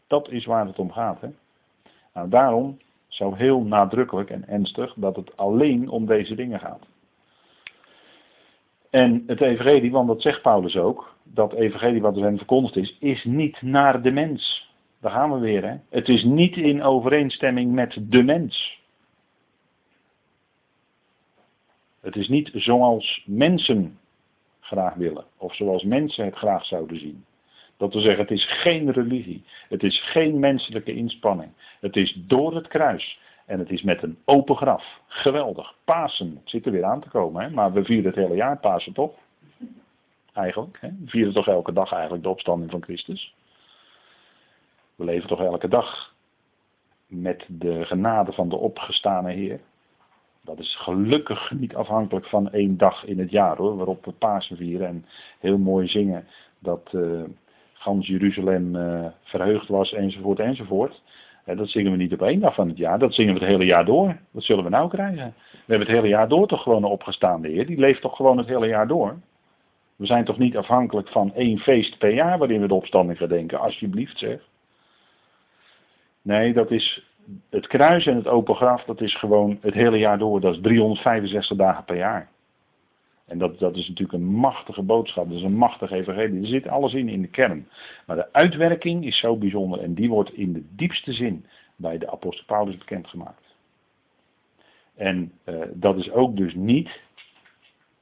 [0.06, 1.20] Dat is waar het om gaat.
[1.20, 1.28] Hè?
[2.14, 2.78] Nou, daarom
[3.10, 6.86] zo heel nadrukkelijk en ernstig dat het alleen om deze dingen gaat.
[8.90, 13.24] En het evangelie, want dat zegt Paulus ook, dat evangelie wat er verkondigd is, is
[13.24, 14.68] niet naar de mens.
[15.00, 15.64] Daar gaan we weer.
[15.64, 15.76] Hè?
[15.88, 18.80] Het is niet in overeenstemming met de mens.
[22.00, 23.98] Het is niet zoals mensen
[24.60, 27.24] graag willen, of zoals mensen het graag zouden zien.
[27.80, 29.44] Dat wil zeggen, het is geen religie.
[29.68, 31.52] Het is geen menselijke inspanning.
[31.80, 33.20] Het is door het kruis.
[33.46, 35.00] En het is met een open graf.
[35.06, 35.74] Geweldig.
[35.84, 36.36] Pasen.
[36.40, 37.42] Het zit er weer aan te komen.
[37.42, 37.50] Hè?
[37.50, 39.14] Maar we vieren het hele jaar Pasen toch?
[40.32, 40.78] Eigenlijk.
[40.80, 40.88] Hè?
[40.88, 43.34] We vieren toch elke dag eigenlijk de opstanding van Christus.
[44.94, 46.14] We leven toch elke dag
[47.06, 49.60] met de genade van de opgestane Heer.
[50.44, 54.56] Dat is gelukkig niet afhankelijk van één dag in het jaar hoor, waarop we Pasen
[54.56, 55.06] vieren en
[55.38, 56.26] heel mooi zingen
[56.58, 57.22] dat uh,
[57.80, 61.02] gans Jeruzalem uh, verheugd was enzovoort enzovoort.
[61.46, 63.48] Uh, dat zingen we niet op één dag van het jaar, dat zingen we het
[63.48, 64.16] hele jaar door.
[64.30, 65.34] Wat zullen we nou krijgen?
[65.50, 68.38] We hebben het hele jaar door toch gewoon een opgestaande Heer, die leeft toch gewoon
[68.38, 69.16] het hele jaar door.
[69.96, 73.60] We zijn toch niet afhankelijk van één feest per jaar waarin we de opstanding gedenken,
[73.60, 74.40] alsjeblieft zeg.
[76.22, 77.04] Nee, dat is
[77.50, 80.40] het kruis en het open graf, dat is gewoon het hele jaar door.
[80.40, 82.28] Dat is 365 dagen per jaar.
[83.30, 86.40] En dat, dat is natuurlijk een machtige boodschap, dat is een machtige evangelie.
[86.40, 87.68] Er zit alles in, in de kern.
[88.06, 92.10] Maar de uitwerking is zo bijzonder en die wordt in de diepste zin bij de
[92.10, 93.54] apostel Paulus bekendgemaakt.
[94.94, 97.00] En uh, dat is ook dus niet,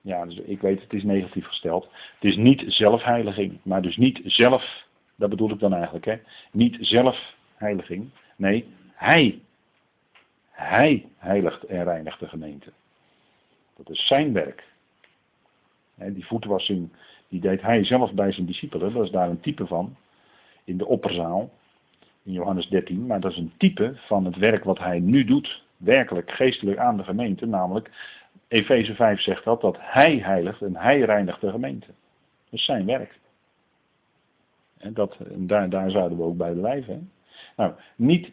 [0.00, 4.20] ja, dus ik weet het is negatief gesteld, het is niet zelfheiliging, maar dus niet
[4.24, 6.16] zelf, dat bedoel ik dan eigenlijk, hè,
[6.52, 9.40] niet zelfheiliging, nee, hij,
[10.50, 12.72] hij heiligt en reinigt de gemeente.
[13.76, 14.76] Dat is zijn werk.
[15.98, 16.88] Die voetwassing,
[17.28, 18.92] die deed hij zelf bij zijn discipelen.
[18.92, 19.96] Dat is daar een type van.
[20.64, 21.50] In de opperzaal.
[22.22, 23.06] In Johannes 13.
[23.06, 25.62] Maar dat is een type van het werk wat hij nu doet.
[25.76, 27.46] Werkelijk geestelijk aan de gemeente.
[27.46, 27.90] Namelijk,
[28.48, 29.60] Efeze 5 zegt dat.
[29.60, 31.86] Dat hij heiligt en hij reinigt de gemeente.
[31.86, 33.18] Dat is zijn werk.
[34.78, 37.10] En, dat, daar, daar zouden we ook bij blijven.
[37.56, 38.30] Nou, niet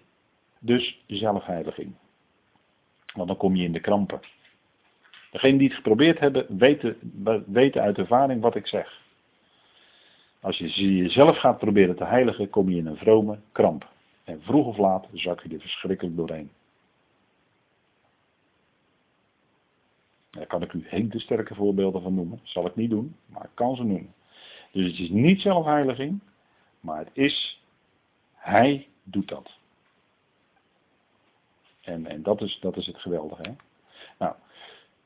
[0.59, 1.93] dus zelfheiliging.
[3.13, 4.19] Want dan kom je in de krampen.
[5.35, 6.97] Degenen die het geprobeerd hebben, weten,
[7.45, 9.01] weten uit ervaring wat ik zeg.
[10.39, 13.89] Als je jezelf gaat proberen te heiligen, kom je in een vrome kramp.
[14.23, 16.51] En vroeg of laat zak je er verschrikkelijk doorheen.
[20.29, 22.39] Daar kan ik u hele sterke voorbeelden van noemen.
[22.43, 24.13] Zal ik niet doen, maar ik kan ze noemen.
[24.71, 26.19] Dus het is niet zelfheiliging,
[26.79, 27.61] maar het is,
[28.33, 29.51] hij doet dat.
[31.81, 33.41] En, en dat, is, dat is het geweldige.
[33.41, 33.51] Hè?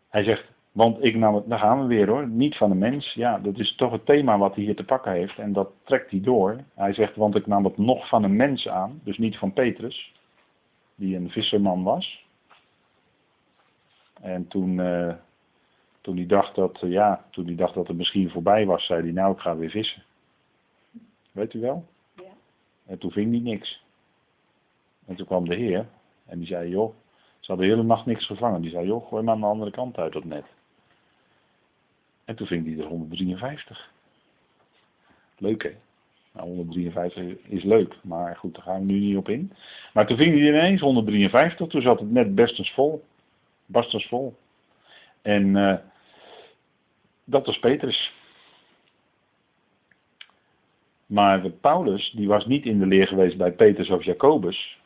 [0.09, 3.13] Hij zegt, want ik nam het, daar gaan we weer hoor, niet van de mens.
[3.13, 6.11] Ja, dat is toch het thema wat hij hier te pakken heeft en dat trekt
[6.11, 6.63] hij door.
[6.73, 10.13] Hij zegt, want ik nam het nog van een mens aan, dus niet van Petrus,
[10.95, 12.27] die een visserman was.
[14.21, 15.13] En toen, uh,
[16.01, 19.01] toen hij dacht dat, uh, ja, toen hij dacht dat het misschien voorbij was, zei
[19.01, 20.03] hij, nou ik ga weer vissen.
[21.31, 21.85] Weet u wel?
[22.15, 22.23] Ja.
[22.85, 23.83] En toen ving hij niks.
[25.05, 25.87] En toen kwam de Heer
[26.25, 26.93] en die zei, joh,
[27.49, 28.61] ze hadden de hele nacht niks gevangen.
[28.61, 30.45] Die zei, joh, gooi maar aan de andere kant uit dat net.
[32.25, 33.91] En toen ving hij er 153.
[35.37, 35.75] Leuk hè?
[36.31, 39.53] Nou, 153 is leuk, maar goed, daar gaan we nu niet op in.
[39.93, 43.03] Maar toen ving hij ineens 153, toen zat het net bestens vol.
[43.65, 44.37] Bastens vol.
[45.21, 45.75] En uh,
[47.23, 48.13] dat was Petrus.
[51.05, 54.79] Maar Paulus, die was niet in de leer geweest bij Petrus of Jacobus.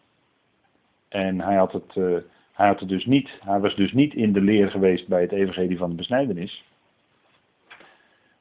[1.08, 2.18] En hij had het, uh,
[2.54, 5.78] hij, had dus niet, hij was dus niet in de leer geweest bij het evangelie
[5.78, 6.64] van de besnijdenis.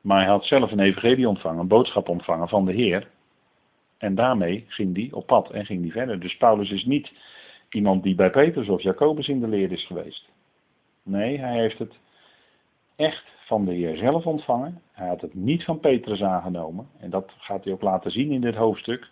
[0.01, 3.09] Maar hij had zelf een evangelie ontvangen, een boodschap ontvangen van de Heer.
[3.99, 6.21] En daarmee ging hij op pad en ging hij verder.
[6.21, 7.13] Dus Paulus is niet
[7.71, 10.29] iemand die bij Petrus of Jacobus in de leer is geweest.
[11.03, 11.99] Nee, hij heeft het
[12.97, 14.81] echt van de Heer zelf ontvangen.
[14.93, 16.89] Hij had het niet van Petrus aangenomen.
[16.99, 19.11] En dat gaat hij ook laten zien in dit hoofdstuk.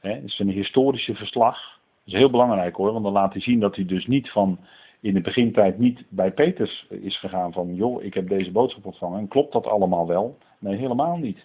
[0.00, 1.80] Het is een historische verslag.
[2.04, 4.58] Dat is heel belangrijk hoor, want dan laat hij zien dat hij dus niet van
[5.00, 9.18] in de begintijd niet bij Peters is gegaan van joh, ik heb deze boodschap ontvangen.
[9.18, 10.38] En klopt dat allemaal wel?
[10.58, 11.38] Nee, helemaal niet.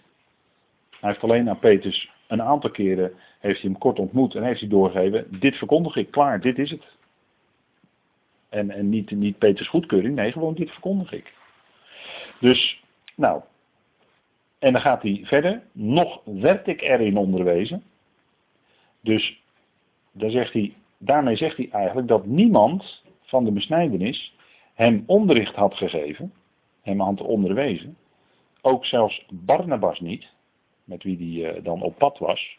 [0.99, 4.60] Hij heeft alleen aan Peters een aantal keren heeft hij hem kort ontmoet en heeft
[4.60, 6.84] hij doorgegeven, dit verkondig ik, klaar, dit is het.
[8.49, 11.34] En, en niet, niet Peters goedkeuring, nee, gewoon dit verkondig ik.
[12.39, 12.84] Dus,
[13.16, 13.41] nou,
[14.60, 17.84] en dan gaat hij verder, nog werd ik erin onderwezen.
[19.01, 19.41] Dus
[20.18, 24.36] zegt hij, daarmee zegt hij eigenlijk dat niemand van de besnijdenis
[24.74, 26.34] hem onderricht had gegeven,
[26.82, 27.97] hem had onderwezen.
[28.61, 30.28] Ook zelfs Barnabas niet,
[30.84, 32.57] met wie hij uh, dan op pad was.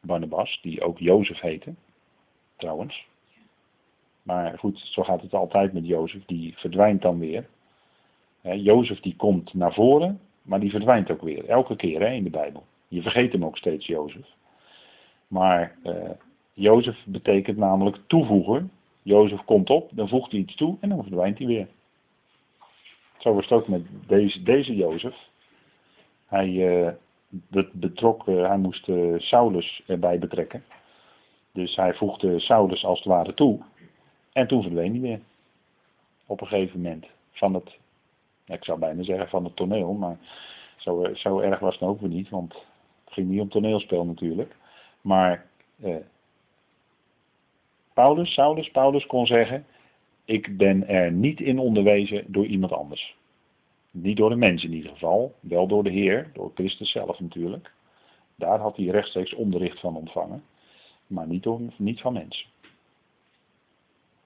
[0.00, 1.74] Barnabas, die ook Jozef heette,
[2.56, 3.06] trouwens.
[4.22, 7.48] Maar goed, zo gaat het altijd met Jozef, die verdwijnt dan weer.
[8.42, 11.48] Jozef die komt naar voren, maar die verdwijnt ook weer.
[11.48, 12.64] Elke keer hè, in de Bijbel.
[12.88, 14.26] Je vergeet hem ook steeds, Jozef.
[15.26, 16.10] Maar uh,
[16.60, 18.68] Jozef betekent namelijk toevoeger.
[19.02, 21.68] Jozef komt op, dan voegt hij iets toe en dan verdwijnt hij weer.
[23.18, 25.14] Zo was het ook met deze, deze Jozef.
[26.26, 26.90] Hij uh,
[27.72, 30.64] betrok, uh, hij moest uh, Saulus erbij betrekken.
[31.52, 33.60] Dus hij voegde Saulus als het ware toe.
[34.32, 35.20] En toen verdween hij weer.
[36.26, 37.06] Op een gegeven moment.
[37.32, 37.78] Van het,
[38.46, 40.18] ik zou bijna zeggen van het toneel, maar
[40.76, 42.28] zo, zo erg was het ook weer niet.
[42.28, 42.52] Want
[43.04, 44.56] het ging niet om toneelspel natuurlijk.
[45.00, 45.46] Maar
[48.00, 49.66] Paulus, Saulus, Paulus kon zeggen,
[50.24, 53.16] ik ben er niet in onderwezen door iemand anders.
[53.90, 57.72] Niet door de mens in ieder geval, wel door de Heer, door Christus zelf natuurlijk.
[58.34, 60.44] Daar had hij rechtstreeks onderricht van ontvangen,
[61.06, 61.46] maar niet,
[61.76, 62.46] niet van mensen.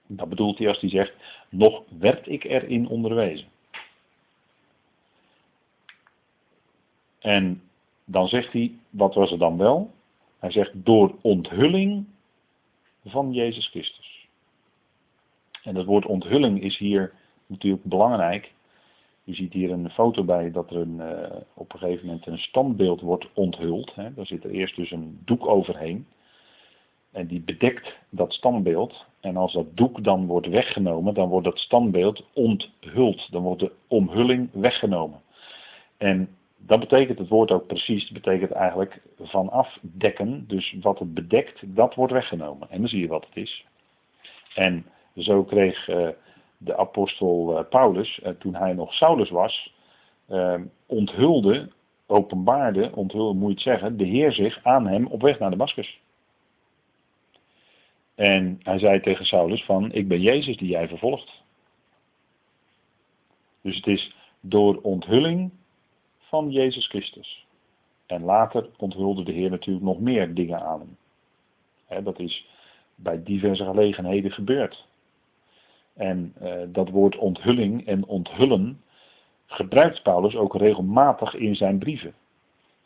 [0.07, 1.15] Dat bedoelt hij als hij zegt,
[1.49, 3.47] nog werd ik erin onderwezen.
[7.19, 7.61] En
[8.05, 9.91] dan zegt hij, wat was er dan wel?
[10.39, 12.05] Hij zegt, door onthulling
[13.05, 14.27] van Jezus Christus.
[15.63, 17.13] En dat woord onthulling is hier
[17.45, 18.53] natuurlijk belangrijk.
[19.25, 22.37] U ziet hier een foto bij dat er een, uh, op een gegeven moment een
[22.37, 23.95] standbeeld wordt onthuld.
[23.95, 24.13] Hè.
[24.13, 26.07] Daar zit er eerst dus een doek overheen.
[27.11, 29.05] En die bedekt dat standbeeld.
[29.19, 33.31] En als dat doek dan wordt weggenomen, dan wordt dat standbeeld onthuld.
[33.31, 35.21] Dan wordt de omhulling weggenomen.
[35.97, 36.29] En
[36.65, 38.03] dat betekent het woord ook precies.
[38.03, 40.47] Dat betekent eigenlijk vanaf dekken.
[40.47, 42.69] Dus wat het bedekt, dat wordt weggenomen.
[42.69, 43.65] En dan zie je wat het is.
[44.55, 44.85] En
[45.15, 46.09] zo kreeg uh,
[46.57, 49.73] de apostel uh, Paulus, uh, toen hij nog Saulus was,
[50.85, 51.71] onthulde,
[52.05, 55.99] openbaarde, onthulde moet je het zeggen, de Heer zich aan hem op weg naar Damascus.
[58.15, 61.43] En hij zei tegen Saulus van, ik ben Jezus die jij vervolgt.
[63.61, 65.51] Dus het is door onthulling
[66.35, 67.45] van Jezus Christus.
[68.05, 70.97] En later onthulde de Heer natuurlijk nog meer dingen aan
[71.87, 72.03] hem.
[72.03, 72.47] dat is
[72.95, 74.87] bij diverse gelegenheden gebeurd.
[75.93, 78.81] En uh, dat woord onthulling en onthullen
[79.45, 82.13] gebruikt Paulus ook regelmatig in zijn brieven.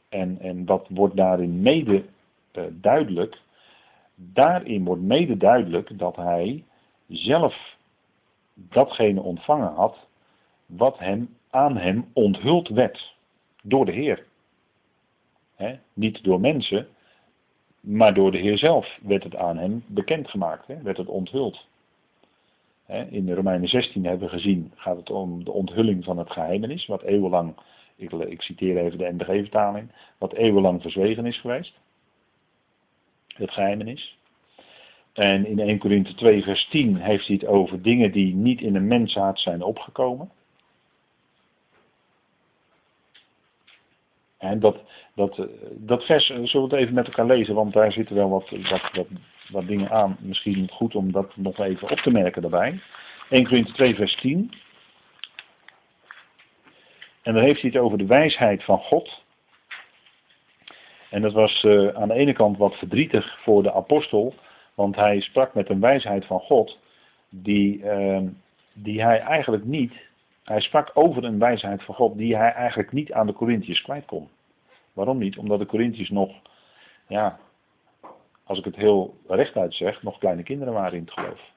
[0.10, 2.04] En, en wat wordt daarin mede
[2.54, 3.42] uh, duidelijk?
[4.16, 6.64] Daarin wordt mede duidelijk dat hij
[7.08, 7.78] zelf
[8.54, 9.98] datgene ontvangen had
[10.66, 13.18] wat hem, aan hem onthuld werd
[13.62, 14.26] door de Heer.
[15.94, 16.88] niet door mensen,
[17.80, 21.68] maar door de Heer zelf werd het aan hem bekendgemaakt, werd het onthuld.
[23.10, 26.86] in de Romeinen 16 hebben we gezien, gaat het om de onthulling van het geheimenis,
[26.86, 27.56] wat eeuwenlang,
[27.96, 31.74] ik, ik citeer even de NBG-vertaling, wat eeuwenlang verzwegen is geweest.
[33.28, 34.18] Het geheimenis.
[35.14, 38.76] En in 1 Korinthe 2 vers 10 heeft hij het over dingen die niet in
[38.76, 40.32] een menshart zijn opgekomen.
[44.40, 44.78] En dat,
[45.16, 48.30] dat, dat vers eh, zullen we het even met elkaar lezen, want daar zitten wel
[48.30, 49.08] wat, wat,
[49.50, 50.18] wat, dingen aan.
[50.20, 52.82] Misschien goed om dat nog even op te merken daarbij.
[53.30, 54.52] 1 Corinthië 2 vers 10.
[57.22, 59.24] En dan heeft hij het over de wijsheid van God.
[61.10, 64.36] En dat was uh, aan de ene kant wat verdrietig voor de apostel,
[64.74, 66.80] want hij sprak met een wijsheid van God
[67.30, 68.22] die, uh,
[68.74, 70.09] die hij eigenlijk niet
[70.50, 74.06] hij sprak over een wijsheid van God die hij eigenlijk niet aan de Corinthiërs kwijt
[74.06, 74.30] kon.
[74.94, 75.38] Waarom niet?
[75.38, 76.42] Omdat de Corinthiërs nog,
[77.08, 77.40] ja,
[78.44, 81.52] als ik het heel rechtuit zeg, nog kleine kinderen waren in het geloof.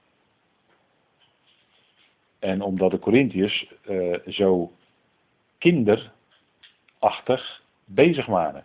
[2.38, 4.72] En omdat de Corinthiërs uh, zo
[5.58, 6.12] kinderachtig
[7.84, 8.64] bezig waren.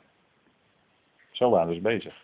[1.32, 2.24] Zo waren ze bezig.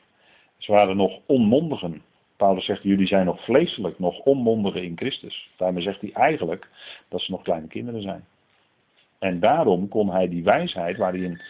[0.58, 2.04] Ze waren nog onmondigen.
[2.38, 5.50] Paulus zegt, jullie zijn nog vleeselijk, nog onmondigen in Christus.
[5.58, 6.68] Daarmee zegt hij eigenlijk
[7.08, 8.26] dat ze nog kleine kinderen zijn.
[9.20, 11.42] En daarom kon hij die wijsheid, waar hij in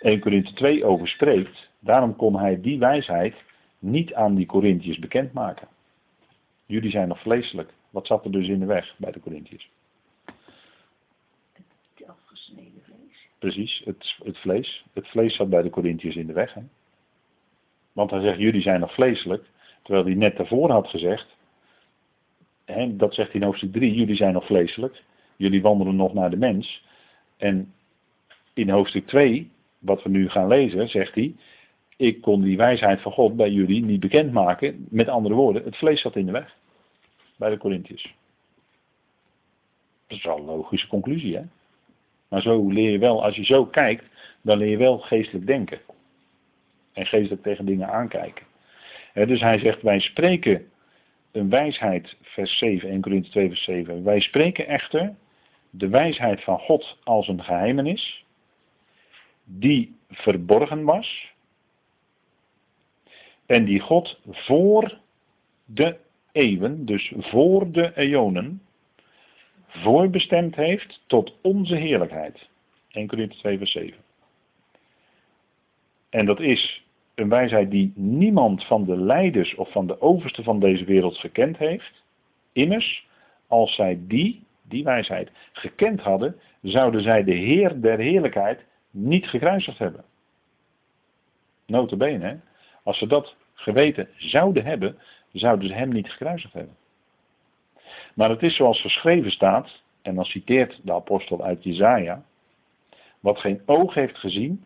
[0.00, 3.34] 1 Korinthe 2 over spreekt, daarom kon hij die wijsheid
[3.78, 5.68] niet aan die Corinthiërs bekendmaken.
[6.66, 7.72] Jullie zijn nog vleeselijk.
[7.90, 9.70] Wat zat er dus in de weg bij de Corinthiërs?
[11.54, 13.28] Het afgesneden vlees.
[13.38, 14.84] Precies, het, het vlees.
[14.92, 16.54] Het vlees zat bij de Corinthiërs in de weg.
[16.54, 16.62] Hè?
[17.92, 19.44] Want hij zegt, jullie zijn nog vleeselijk.
[19.82, 21.36] Terwijl hij net daarvoor had gezegd,
[22.64, 25.02] hè, dat zegt hij in hoofdstuk 3, jullie zijn nog vleeselijk,
[25.36, 26.84] jullie wandelen nog naar de mens.
[27.36, 27.72] En
[28.54, 31.34] in hoofdstuk 2, wat we nu gaan lezen, zegt hij,
[31.96, 34.86] ik kon die wijsheid van God bij jullie niet bekendmaken.
[34.90, 36.56] Met andere woorden, het vlees zat in de weg.
[37.36, 38.14] Bij de Corinthiërs.
[40.06, 41.42] Dat is wel een logische conclusie, hè?
[42.28, 44.04] Maar zo leer je wel, als je zo kijkt,
[44.42, 45.80] dan leer je wel geestelijk denken.
[46.92, 48.47] En geestelijk tegen dingen aankijken
[49.26, 50.70] dus hij zegt, wij spreken
[51.32, 54.04] een wijsheid, vers 7, 1 Corinthië 2 vers 7.
[54.04, 55.14] Wij spreken echter
[55.70, 58.24] de wijsheid van God als een geheimenis,
[59.44, 61.32] die verborgen was,
[63.46, 64.98] en die God voor
[65.64, 65.96] de
[66.32, 68.62] eeuwen, dus voor de eonen,
[69.66, 72.48] voorbestemd heeft tot onze heerlijkheid.
[72.90, 73.96] 1 Corinthië 2 vers 7.
[76.10, 76.84] En dat is
[77.18, 81.56] een wijsheid die niemand van de leiders of van de oversten van deze wereld gekend
[81.56, 82.02] heeft.
[82.52, 83.06] Immers,
[83.46, 89.78] als zij die, die wijsheid, gekend hadden, zouden zij de Heer der heerlijkheid niet gekruisigd
[89.78, 90.04] hebben.
[91.66, 92.36] Notabene, hè?
[92.82, 94.98] als ze dat geweten zouden hebben,
[95.32, 96.76] zouden ze hem niet gekruisigd hebben.
[98.14, 102.22] Maar het is zoals geschreven staat, en dan citeert de apostel uit Jezaja,
[103.20, 104.64] wat geen oog heeft gezien,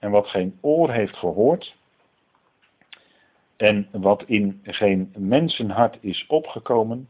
[0.00, 1.76] en wat geen oor heeft gehoord
[3.56, 7.08] en wat in geen mensenhart is opgekomen,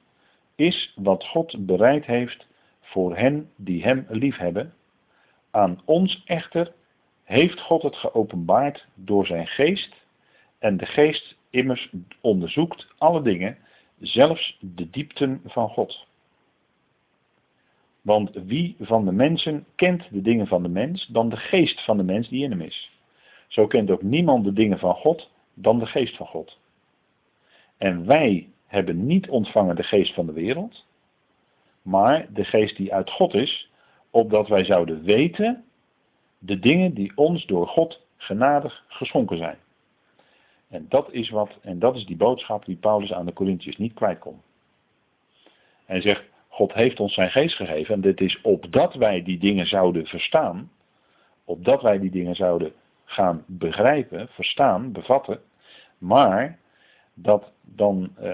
[0.54, 2.46] is wat God bereid heeft
[2.80, 4.74] voor hen die Hem liefhebben.
[5.50, 6.72] Aan ons echter
[7.24, 9.94] heeft God het geopenbaard door zijn geest
[10.58, 13.58] en de geest immers onderzoekt alle dingen,
[13.98, 16.06] zelfs de diepten van God.
[18.02, 21.96] Want wie van de mensen kent de dingen van de mens dan de geest van
[21.96, 22.90] de mens die in hem is?
[23.48, 26.58] Zo kent ook niemand de dingen van God dan de geest van God.
[27.76, 30.84] En wij hebben niet ontvangen de geest van de wereld,
[31.82, 33.70] maar de geest die uit God is,
[34.10, 35.64] opdat wij zouden weten
[36.38, 39.58] de dingen die ons door God genadig geschonken zijn.
[40.68, 43.94] En dat is wat, en dat is die boodschap die Paulus aan de Corinthiërs niet
[43.94, 44.40] kwijt kon.
[45.84, 46.29] Hij zegt,
[46.60, 50.70] God heeft ons zijn geest gegeven en dit is opdat wij die dingen zouden verstaan,
[51.44, 52.72] opdat wij die dingen zouden
[53.04, 55.40] gaan begrijpen, verstaan, bevatten,
[55.98, 56.58] maar
[57.14, 58.32] dat dan, uh,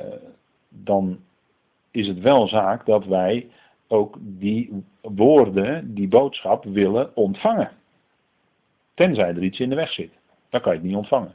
[0.68, 1.18] dan
[1.90, 3.50] is het wel zaak dat wij
[3.88, 7.70] ook die woorden, die boodschap willen ontvangen.
[8.94, 10.12] Tenzij er iets in de weg zit.
[10.50, 11.34] Dan kan je het niet ontvangen.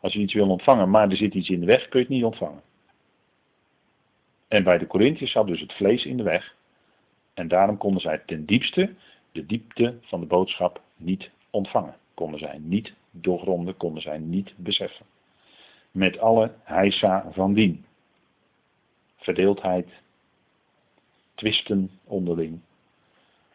[0.00, 2.14] Als je iets wil ontvangen, maar er zit iets in de weg, kun je het
[2.14, 2.62] niet ontvangen.
[4.48, 6.54] En bij de Corinthiërs zat dus het vlees in de weg.
[7.34, 8.94] En daarom konden zij ten diepste
[9.32, 11.96] de diepte van de boodschap niet ontvangen.
[12.14, 15.06] Konden zij niet doorgronden, konden zij niet beseffen.
[15.90, 17.84] Met alle heisa van dien.
[19.16, 19.88] Verdeeldheid,
[21.34, 22.60] twisten onderling.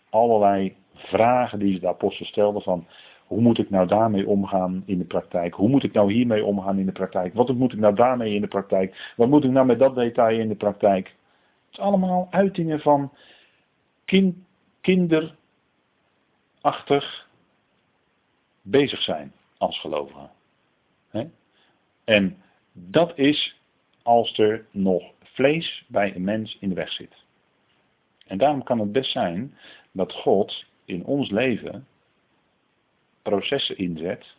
[0.09, 2.87] Allerlei vragen die de apostel stelden van
[3.27, 5.53] hoe moet ik nou daarmee omgaan in de praktijk?
[5.53, 7.33] Hoe moet ik nou hiermee omgaan in de praktijk?
[7.33, 9.13] Wat moet ik nou daarmee in de praktijk?
[9.15, 11.07] Wat moet ik nou met dat detail in de praktijk?
[11.07, 13.11] Het is allemaal uitingen van
[14.05, 14.35] kind,
[14.81, 17.27] kinderachtig
[18.61, 20.29] bezig zijn als gelovige.
[22.03, 22.37] En
[22.71, 23.61] dat is
[24.03, 27.15] als er nog vlees bij een mens in de weg zit.
[28.27, 29.57] En daarom kan het best zijn
[29.91, 31.87] dat God in ons leven
[33.23, 34.35] processen inzet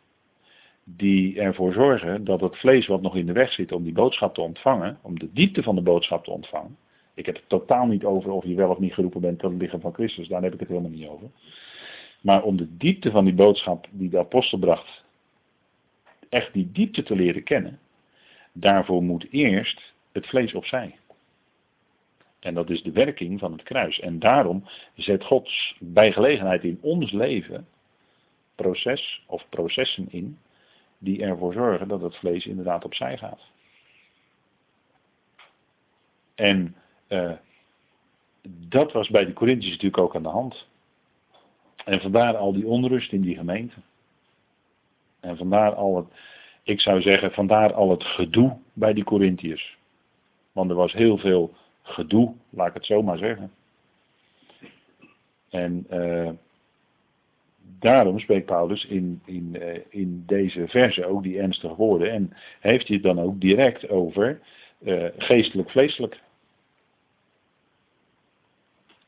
[0.85, 4.35] die ervoor zorgen dat het vlees wat nog in de weg zit om die boodschap
[4.35, 6.77] te ontvangen, om de diepte van de boodschap te ontvangen.
[7.15, 9.61] Ik heb het totaal niet over of je wel of niet geroepen bent tot het
[9.61, 11.31] lichaam van Christus, daar heb ik het helemaal niet over.
[12.21, 15.05] Maar om de diepte van die boodschap die de apostel bracht,
[16.29, 17.79] echt die diepte te leren kennen,
[18.53, 20.99] daarvoor moet eerst het vlees opzij.
[22.41, 24.01] En dat is de werking van het kruis.
[24.01, 24.65] En daarom
[24.95, 27.67] zet God bij gelegenheid in ons leven
[28.55, 30.39] proces of processen in
[30.99, 33.41] die ervoor zorgen dat het vlees inderdaad opzij gaat.
[36.35, 36.77] En
[37.09, 37.33] uh,
[38.49, 40.67] dat was bij de Corinthiërs natuurlijk ook aan de hand.
[41.85, 43.77] En vandaar al die onrust in die gemeente.
[45.21, 46.07] En vandaar al het,
[46.63, 49.77] ik zou zeggen, vandaar al het gedoe bij die Corinthiërs.
[50.53, 53.53] Want er was heel veel gedoe, laat ik het zo maar zeggen.
[55.49, 56.31] En uh,
[57.79, 62.11] daarom spreekt Paulus in, in, uh, in deze verse ook die ernstige woorden.
[62.11, 64.41] En heeft hij het dan ook direct over
[64.79, 66.21] uh, geestelijk-vleeselijk.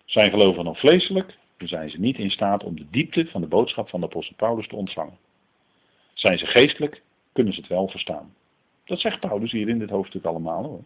[0.04, 3.46] Zijn geloven nog vleeselijk, dan zijn ze niet in staat om de diepte van de
[3.46, 5.18] boodschap van de apostel Paulus te ontvangen.
[6.14, 7.02] Zijn ze geestelijk,
[7.32, 8.34] kunnen ze het wel verstaan.
[8.84, 10.84] Dat zegt Paulus hier in dit hoofdstuk allemaal hoor.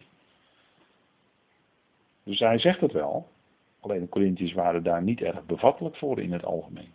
[2.23, 3.27] Dus hij zegt het wel,
[3.79, 6.91] alleen de Corinthiërs waren daar niet erg bevattelijk voor in het algemeen.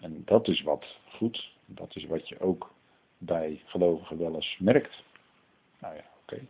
[0.00, 2.74] En dat is wat goed, dat is wat je ook
[3.18, 5.02] bij gelovigen wel eens merkt.
[5.80, 6.46] Nou ja, oké.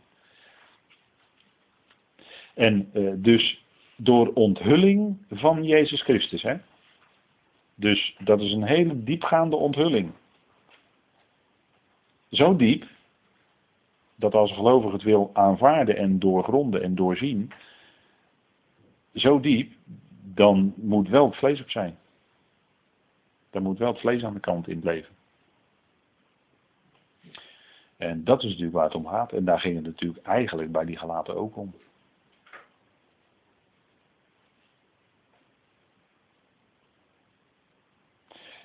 [2.55, 3.65] En uh, dus
[3.97, 6.43] door onthulling van Jezus Christus.
[6.43, 6.57] Hè?
[7.75, 10.13] Dus dat is een hele diepgaande onthulling.
[12.31, 12.87] Zo diep
[14.15, 17.53] dat als een gelovige het wil aanvaarden en doorgronden en doorzien,
[19.15, 19.73] zo diep,
[20.35, 21.99] dan moet wel het vlees op zijn.
[23.51, 25.17] Dan moet wel het vlees aan de kant in blijven.
[27.97, 29.33] En dat is natuurlijk waar het om gaat.
[29.33, 31.75] En daar ging het natuurlijk eigenlijk bij die gelaten ook om.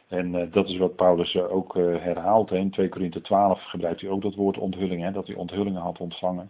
[0.07, 2.49] En uh, dat is wat Paulus uh, ook uh, herhaalt.
[2.49, 2.57] Hè.
[2.57, 5.01] In 2 Korinthe 12 gebruikt hij ook dat woord onthulling.
[5.01, 6.49] Hè, dat hij onthullingen had ontvangen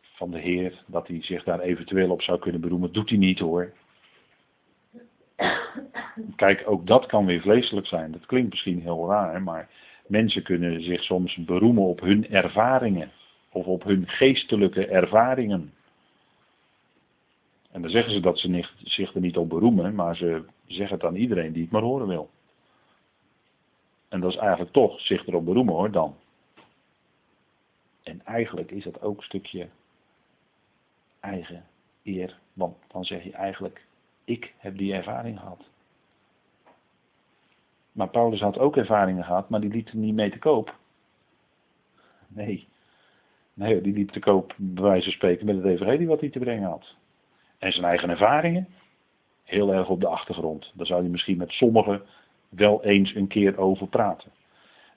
[0.00, 0.84] van de Heer.
[0.86, 2.92] Dat hij zich daar eventueel op zou kunnen beroemen.
[2.92, 3.72] Doet hij niet hoor.
[6.36, 8.12] Kijk, ook dat kan weer vleeselijk zijn.
[8.12, 9.68] Dat klinkt misschien heel raar, maar
[10.06, 13.10] mensen kunnen zich soms beroemen op hun ervaringen.
[13.50, 15.72] Of op hun geestelijke ervaringen.
[17.70, 21.04] En dan zeggen ze dat ze zich er niet op beroemen, maar ze zeggen het
[21.04, 22.30] aan iedereen die het maar horen wil.
[24.08, 26.16] En dat is eigenlijk toch zich erop beroemen hoor dan.
[28.02, 29.68] En eigenlijk is dat ook een stukje
[31.20, 31.64] eigen
[32.02, 32.38] eer.
[32.52, 33.86] Want dan zeg je eigenlijk,
[34.24, 35.64] ik heb die ervaring gehad.
[37.92, 40.76] Maar Paulus had ook ervaringen gehad, maar die liet er niet mee te koop.
[42.28, 42.68] Nee.
[43.54, 46.38] Nee, die liep te koop, bij wijze van spreken, met het evangelie wat hij te
[46.38, 46.94] brengen had.
[47.58, 48.68] En zijn eigen ervaringen,
[49.42, 50.72] heel erg op de achtergrond.
[50.74, 52.02] Daar zou hij misschien met sommigen
[52.48, 54.30] wel eens een keer over praten.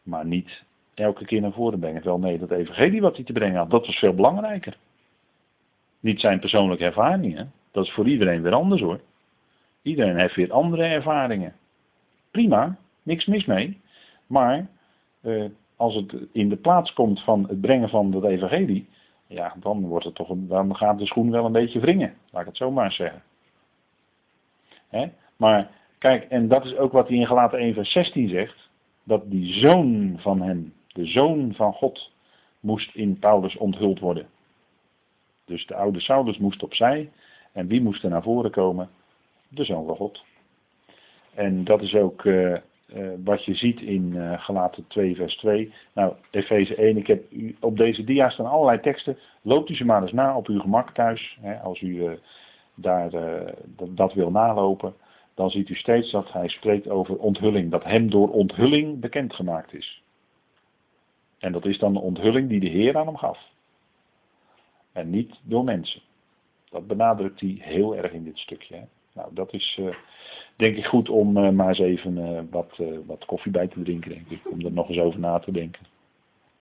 [0.03, 0.63] Maar niet
[0.93, 2.03] elke keer naar voren brengen.
[2.03, 4.78] Wel nee, dat evangelie wat hij te brengen had, dat was veel belangrijker.
[5.99, 7.51] Niet zijn persoonlijke ervaringen.
[7.71, 8.99] Dat is voor iedereen weer anders hoor.
[9.86, 11.54] Iedereen heeft weer andere ervaringen.
[12.32, 13.82] Prima, niks mis mee.
[14.28, 14.68] Maar
[15.22, 18.88] eh, als het in de plaats komt van het brengen van dat evangelie,
[19.28, 22.14] ja, dan, wordt het toch, dan gaat de schoen wel een beetje wringen.
[22.32, 23.24] Laat ik het zo maar zeggen.
[24.88, 25.08] Hè?
[25.38, 28.70] Maar kijk, en dat is ook wat hij in Galaten 1 vers 16 zegt.
[29.04, 32.12] Dat die zoon van hem, de zoon van God,
[32.60, 34.28] moest in Paulus onthuld worden.
[35.46, 37.12] Dus de oude Saulus moest opzij.
[37.52, 38.90] En wie moest er naar voren komen?
[39.56, 40.24] De zoon van God.
[41.34, 45.74] En dat is ook uh, uh, wat je ziet in uh, Galaten 2 vers 2.
[45.93, 49.18] Nou, Efeze 1, ik heb u, op deze dia staan allerlei teksten.
[49.41, 51.38] Loopt u ze maar eens na op uw gemak thuis.
[51.41, 52.20] Hè, als u
[52.76, 53.10] daar
[53.66, 54.93] dat, dat wil nalopen.
[55.34, 57.72] Dan ziet u steeds dat hij spreekt over onthulling.
[57.72, 60.03] Dat hem door onthulling bekendgemaakt is.
[61.39, 63.39] En dat is dan de onthulling die de Heer aan hem gaf.
[64.91, 66.01] En niet door mensen.
[66.70, 68.76] Dat benadrukt hij heel erg in dit stukje.
[68.76, 68.84] Hè.
[69.16, 69.95] Nou, dat is uh,
[70.55, 74.11] denk ik goed om uh, maar eens even uh, wat, wat koffie bij te drinken,
[74.11, 74.51] denk ik.
[74.51, 75.82] Om er nog eens over na te denken.